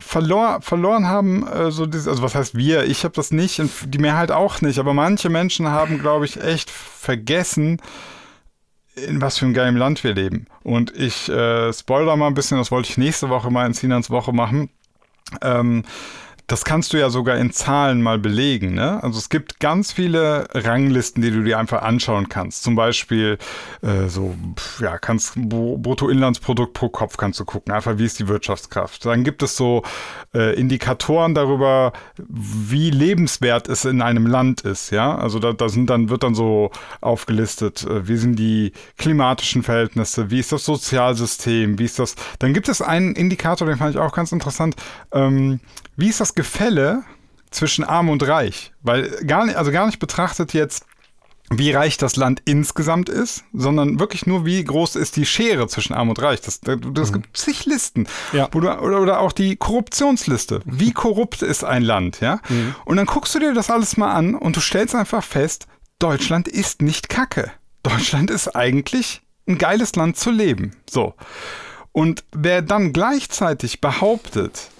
[0.00, 2.84] verlor, verloren haben, äh, so dieses, also was heißt wir?
[2.84, 6.70] Ich habe das nicht, die Mehrheit auch nicht, aber manche Menschen haben, glaube ich, echt
[6.70, 7.80] vergessen,
[8.94, 10.46] in was für einem geilen Land wir leben.
[10.62, 14.10] Und ich äh, spoiler mal ein bisschen, das wollte ich nächste Woche mal in Sinans
[14.10, 14.70] Woche machen.
[15.42, 15.84] Ähm,
[16.50, 18.74] das kannst du ja sogar in Zahlen mal belegen.
[18.74, 19.00] Ne?
[19.04, 22.64] Also es gibt ganz viele Ranglisten, die du dir einfach anschauen kannst.
[22.64, 23.38] Zum Beispiel
[23.82, 24.34] äh, so,
[24.80, 27.72] ja, kannst Br- Bruttoinlandsprodukt pro Kopf kannst du gucken.
[27.72, 29.06] Einfach wie ist die Wirtschaftskraft.
[29.06, 29.84] Dann gibt es so
[30.34, 34.90] äh, Indikatoren darüber, wie lebenswert es in einem Land ist.
[34.90, 39.62] Ja, also da, da sind dann wird dann so aufgelistet, äh, wie sind die klimatischen
[39.62, 42.16] Verhältnisse, wie ist das Sozialsystem, wie ist das.
[42.40, 44.74] Dann gibt es einen Indikator, den fand ich auch ganz interessant.
[45.12, 45.60] Ähm,
[45.96, 47.02] wie ist das Gefälle
[47.50, 48.72] zwischen Arm und Reich?
[48.80, 50.86] Weil gar nicht, also gar nicht betrachtet jetzt,
[51.52, 55.92] wie reich das Land insgesamt ist, sondern wirklich nur, wie groß ist die Schere zwischen
[55.92, 56.40] Arm und Reich.
[56.40, 58.06] Das, das, das gibt zig Listen.
[58.32, 58.48] Ja.
[58.48, 60.60] Du, oder, oder auch die Korruptionsliste.
[60.64, 62.40] Wie korrupt ist ein Land, ja?
[62.86, 65.66] Und dann guckst du dir das alles mal an und du stellst einfach fest,
[65.98, 67.50] Deutschland ist nicht Kacke.
[67.82, 70.76] Deutschland ist eigentlich ein geiles Land zu leben.
[70.88, 71.14] So.
[71.92, 74.70] Und wer dann gleichzeitig behauptet,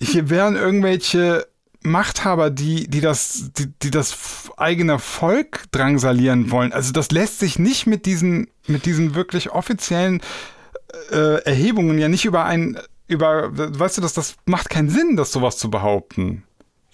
[0.00, 1.46] hier wären irgendwelche
[1.82, 6.72] Machthaber, die, die, das, die, die das eigene Volk drangsalieren wollen.
[6.72, 10.20] Also das lässt sich nicht mit diesen, mit diesen wirklich offiziellen
[11.10, 15.32] äh, Erhebungen ja nicht über ein, über, weißt du, das, das macht keinen Sinn, das
[15.32, 16.42] sowas zu behaupten.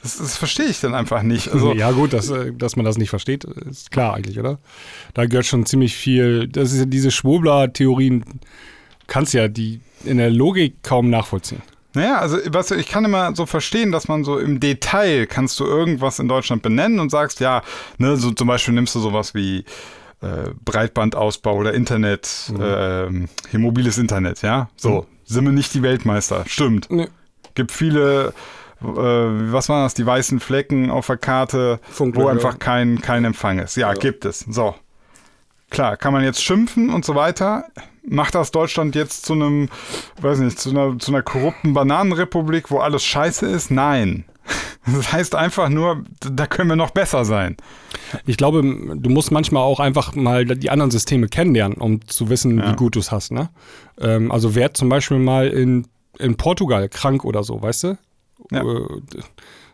[0.03, 1.49] Das, das verstehe ich dann einfach nicht.
[1.49, 4.59] Also, ja, gut, dass, äh, dass man das nicht versteht, ist klar eigentlich, oder?
[5.15, 6.47] Da gehört schon ziemlich viel.
[6.47, 8.25] Das ist ja diese Schwurbler-Theorien,
[9.07, 11.63] kannst ja die in der Logik kaum nachvollziehen.
[11.95, 15.61] Naja, also weißt du, ich kann immer so verstehen, dass man so im Detail kannst
[15.61, 17.63] du irgendwas in Deutschland benennen und sagst, ja,
[17.99, 19.65] ne, so zum Beispiel nimmst du sowas wie
[20.21, 24.69] äh, Breitbandausbau oder Internet, ähm, hier mobiles Internet, ja.
[24.77, 26.89] So, sind wir nicht die Weltmeister, stimmt.
[26.91, 27.09] Nee.
[27.55, 28.35] Gibt viele,
[28.83, 32.27] äh, was waren das, die weißen Flecken auf der Karte, Funklöcher.
[32.27, 33.77] wo einfach kein, kein Empfang ist.
[33.77, 34.41] Ja, gibt es.
[34.41, 34.75] So.
[35.75, 37.65] Klar, kann man jetzt schimpfen und so weiter.
[38.07, 39.69] Macht das Deutschland jetzt zu einem,
[40.21, 43.71] weiß nicht, zu einer, zu einer korrupten Bananenrepublik, wo alles scheiße ist?
[43.71, 44.25] Nein.
[44.87, 47.57] Das heißt einfach nur, da können wir noch besser sein.
[48.27, 52.59] Ich glaube, du musst manchmal auch einfach mal die anderen Systeme kennenlernen, um zu wissen,
[52.59, 52.71] Ja.
[52.71, 53.33] wie gut du es hast.
[53.33, 53.49] Ne?
[53.99, 55.87] Ähm, also wer zum Beispiel mal in,
[56.19, 57.99] in Portugal krank oder so, weißt du?
[58.51, 58.61] Ja.
[58.63, 58.87] Äh,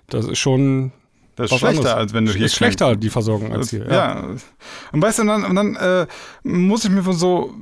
[0.06, 0.92] Das ist schon
[1.40, 1.94] Das ist schlechter, anderes.
[1.94, 3.86] als wenn du hier ist schlechter, die Versorgung als hier.
[3.90, 4.24] Ja.
[4.92, 6.06] Und weißt du, dann, und dann äh,
[6.42, 7.54] muss ich mir von so,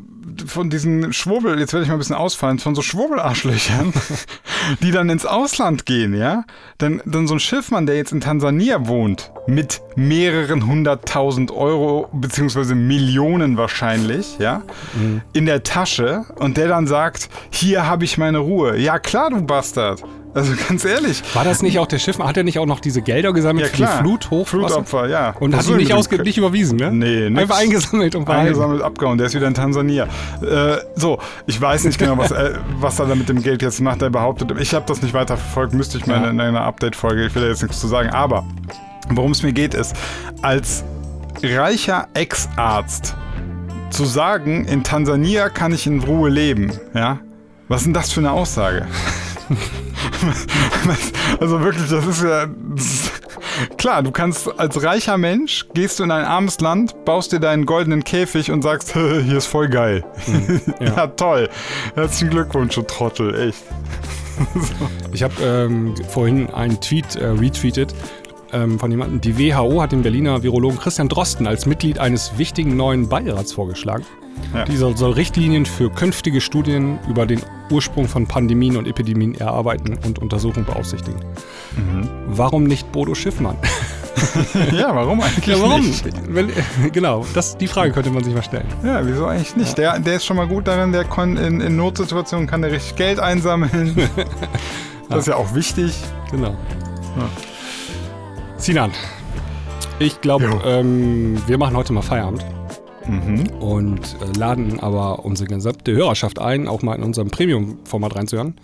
[0.47, 3.93] von diesen Schwurbel, jetzt werde ich mal ein bisschen ausfallen, von so Schwurbelarschlöchern,
[4.83, 6.45] die dann ins Ausland gehen, ja?
[6.79, 12.75] Dann, dann so ein Schiffmann, der jetzt in Tansania wohnt, mit mehreren hunderttausend Euro, beziehungsweise
[12.75, 14.63] Millionen wahrscheinlich, ja?
[15.33, 18.77] In der Tasche und der dann sagt, hier habe ich meine Ruhe.
[18.77, 20.03] Ja klar, du Bastard.
[20.39, 21.23] Also ganz ehrlich.
[21.35, 22.29] War das nicht auch der Schiffmann?
[22.29, 23.93] Hat er nicht auch noch diese Gelder gesammelt Ja für klar.
[23.97, 24.75] die Flut, Hochwasser?
[24.85, 25.31] Flutopfer, ja.
[25.39, 26.93] Und hat Das die nicht, ausge nicht überwiesen, ne?
[26.93, 27.43] Nee, nix.
[27.43, 28.47] Einfach eingesammelt und behalten.
[28.49, 29.19] eingesammelt, abgehauen.
[29.19, 30.05] Der ist wieder in Tansania.
[30.43, 33.81] Äh, so, ich weiß nicht genau, was, äh, was er da mit dem Geld jetzt
[33.81, 34.01] macht.
[34.03, 36.31] Er behauptet, ich habe das nicht weiter verfolgt, müsste ich mal Ja.
[36.31, 38.11] in einer Update-Folge, ich will da jetzt nichts zu sagen.
[38.11, 38.45] Aber
[39.11, 39.95] worum es mir geht, ist,
[40.43, 40.85] als
[41.43, 43.15] reicher Ex-Arzt
[43.91, 47.19] zu sagen, in Tansania kann ich in Ruhe leben, ja?
[47.69, 48.87] Was ist denn das für eine Aussage?
[51.41, 52.47] also wirklich, das ist ja.
[53.77, 57.67] Klar, du kannst als reicher Mensch, gehst du in ein armes Land, baust dir deinen
[57.67, 60.05] goldenen Käfig und sagst, hier ist voll geil.
[60.81, 60.87] ja.
[60.97, 61.07] ja.
[61.09, 61.49] toll.
[61.95, 63.65] Herzlichen Glückwunsch, du Trottel, echt.
[65.13, 67.93] Ich habe ähm, vorhin einen Tweet äh, retweetet
[68.53, 69.21] ähm, von jemandem.
[69.21, 74.05] Die WHO hat den Berliner Virologen Christian Drosten als Mitglied eines wichtigen neuen Beirats vorgeschlagen.
[74.55, 74.65] Ja.
[74.65, 80.19] Dieser soll Richtlinien für künftige Studien über den Ursprung von Pandemien und Epidemien erarbeiten und
[80.19, 81.21] Untersuchungen beaufsichtigen.
[81.77, 82.09] Mhm.
[82.27, 83.57] Warum nicht Bodo Schiffmann?
[84.73, 85.87] Ja, warum eigentlich Ja, warum?
[85.87, 86.05] nicht?
[86.29, 86.51] Wenn,
[86.93, 88.67] genau, das, die Frage könnte man sich mal stellen.
[88.83, 89.79] Ja, wieso eigentlich nicht?
[89.79, 92.97] Der, der ist schon mal gut darin, der kann in, in Notsituationen kann der richtig
[92.97, 93.95] Geld einsammeln.
[95.09, 95.95] das ist ja auch wichtig.
[96.33, 96.57] Genau.
[98.57, 98.91] Sinan,
[100.01, 102.45] ich glaube, ähm, wir machen heute mal Feierabend
[103.09, 103.47] Mhm.
[103.61, 108.55] und äh, laden aber unsere gesamte Hörerschaft ein, auch mal in unserem Premium-Format reinzuhören.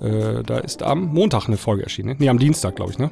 [0.00, 2.10] Äh, da ist am Montag eine Folge erschienen.
[2.10, 2.16] Ne?
[2.18, 3.10] Nee, am Dienstag, glaube ich, ne?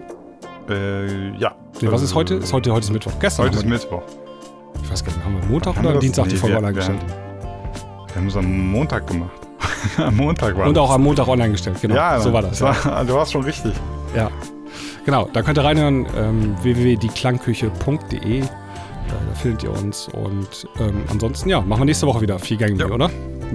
[0.68, 1.54] Äh, ja.
[1.80, 2.34] Nee, was ist heute?
[2.36, 3.12] Ist heute, heute ist Mittwoch.
[3.20, 3.46] Gestern.
[3.46, 4.02] Heute ist wir- Mittwoch.
[4.82, 6.02] Ich weiß gar nicht, haben wir Montag Haben wir oder das?
[6.04, 7.00] Dienstag die Folge wir- online wir gestellt?
[8.08, 9.30] Wir haben es am Montag gemacht.
[9.98, 10.82] am Montag war Und das.
[10.84, 11.94] auch am Montag online gestellt, genau.
[11.94, 12.60] ja, so war das.
[12.60, 12.74] Ja.
[12.84, 13.72] war- du warst schon richtig.
[14.16, 14.30] ja.
[15.06, 18.42] Genau, da könnt ihr reinhören, ähm, www.dieklangküche.de.
[19.28, 20.08] Da findet ihr uns.
[20.08, 22.86] Und ähm, ansonsten, ja, machen wir nächste Woche wieder vier Gänge, Ja.
[22.86, 23.10] oder?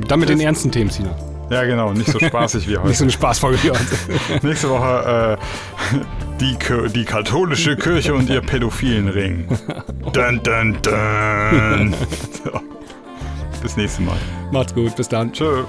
[0.07, 0.45] Dann mit den Yes.
[0.45, 1.15] ernsten Themen, Sina.
[1.49, 1.93] Ja, genau.
[1.93, 3.03] Nicht so spaßig wie Nicht so heute.
[3.03, 4.41] eine Spaßfolge wie heute.
[4.47, 5.97] Nächste Woche äh,
[6.39, 6.57] die,
[6.91, 9.47] die katholische Kirche und ihr pädophilen Ring.
[10.11, 11.93] Dun, dun, dun.
[12.43, 12.51] So.
[13.61, 14.17] Bis nächstes Mal.
[14.51, 15.31] Macht's gut, bis dann.
[15.31, 15.63] Tschö.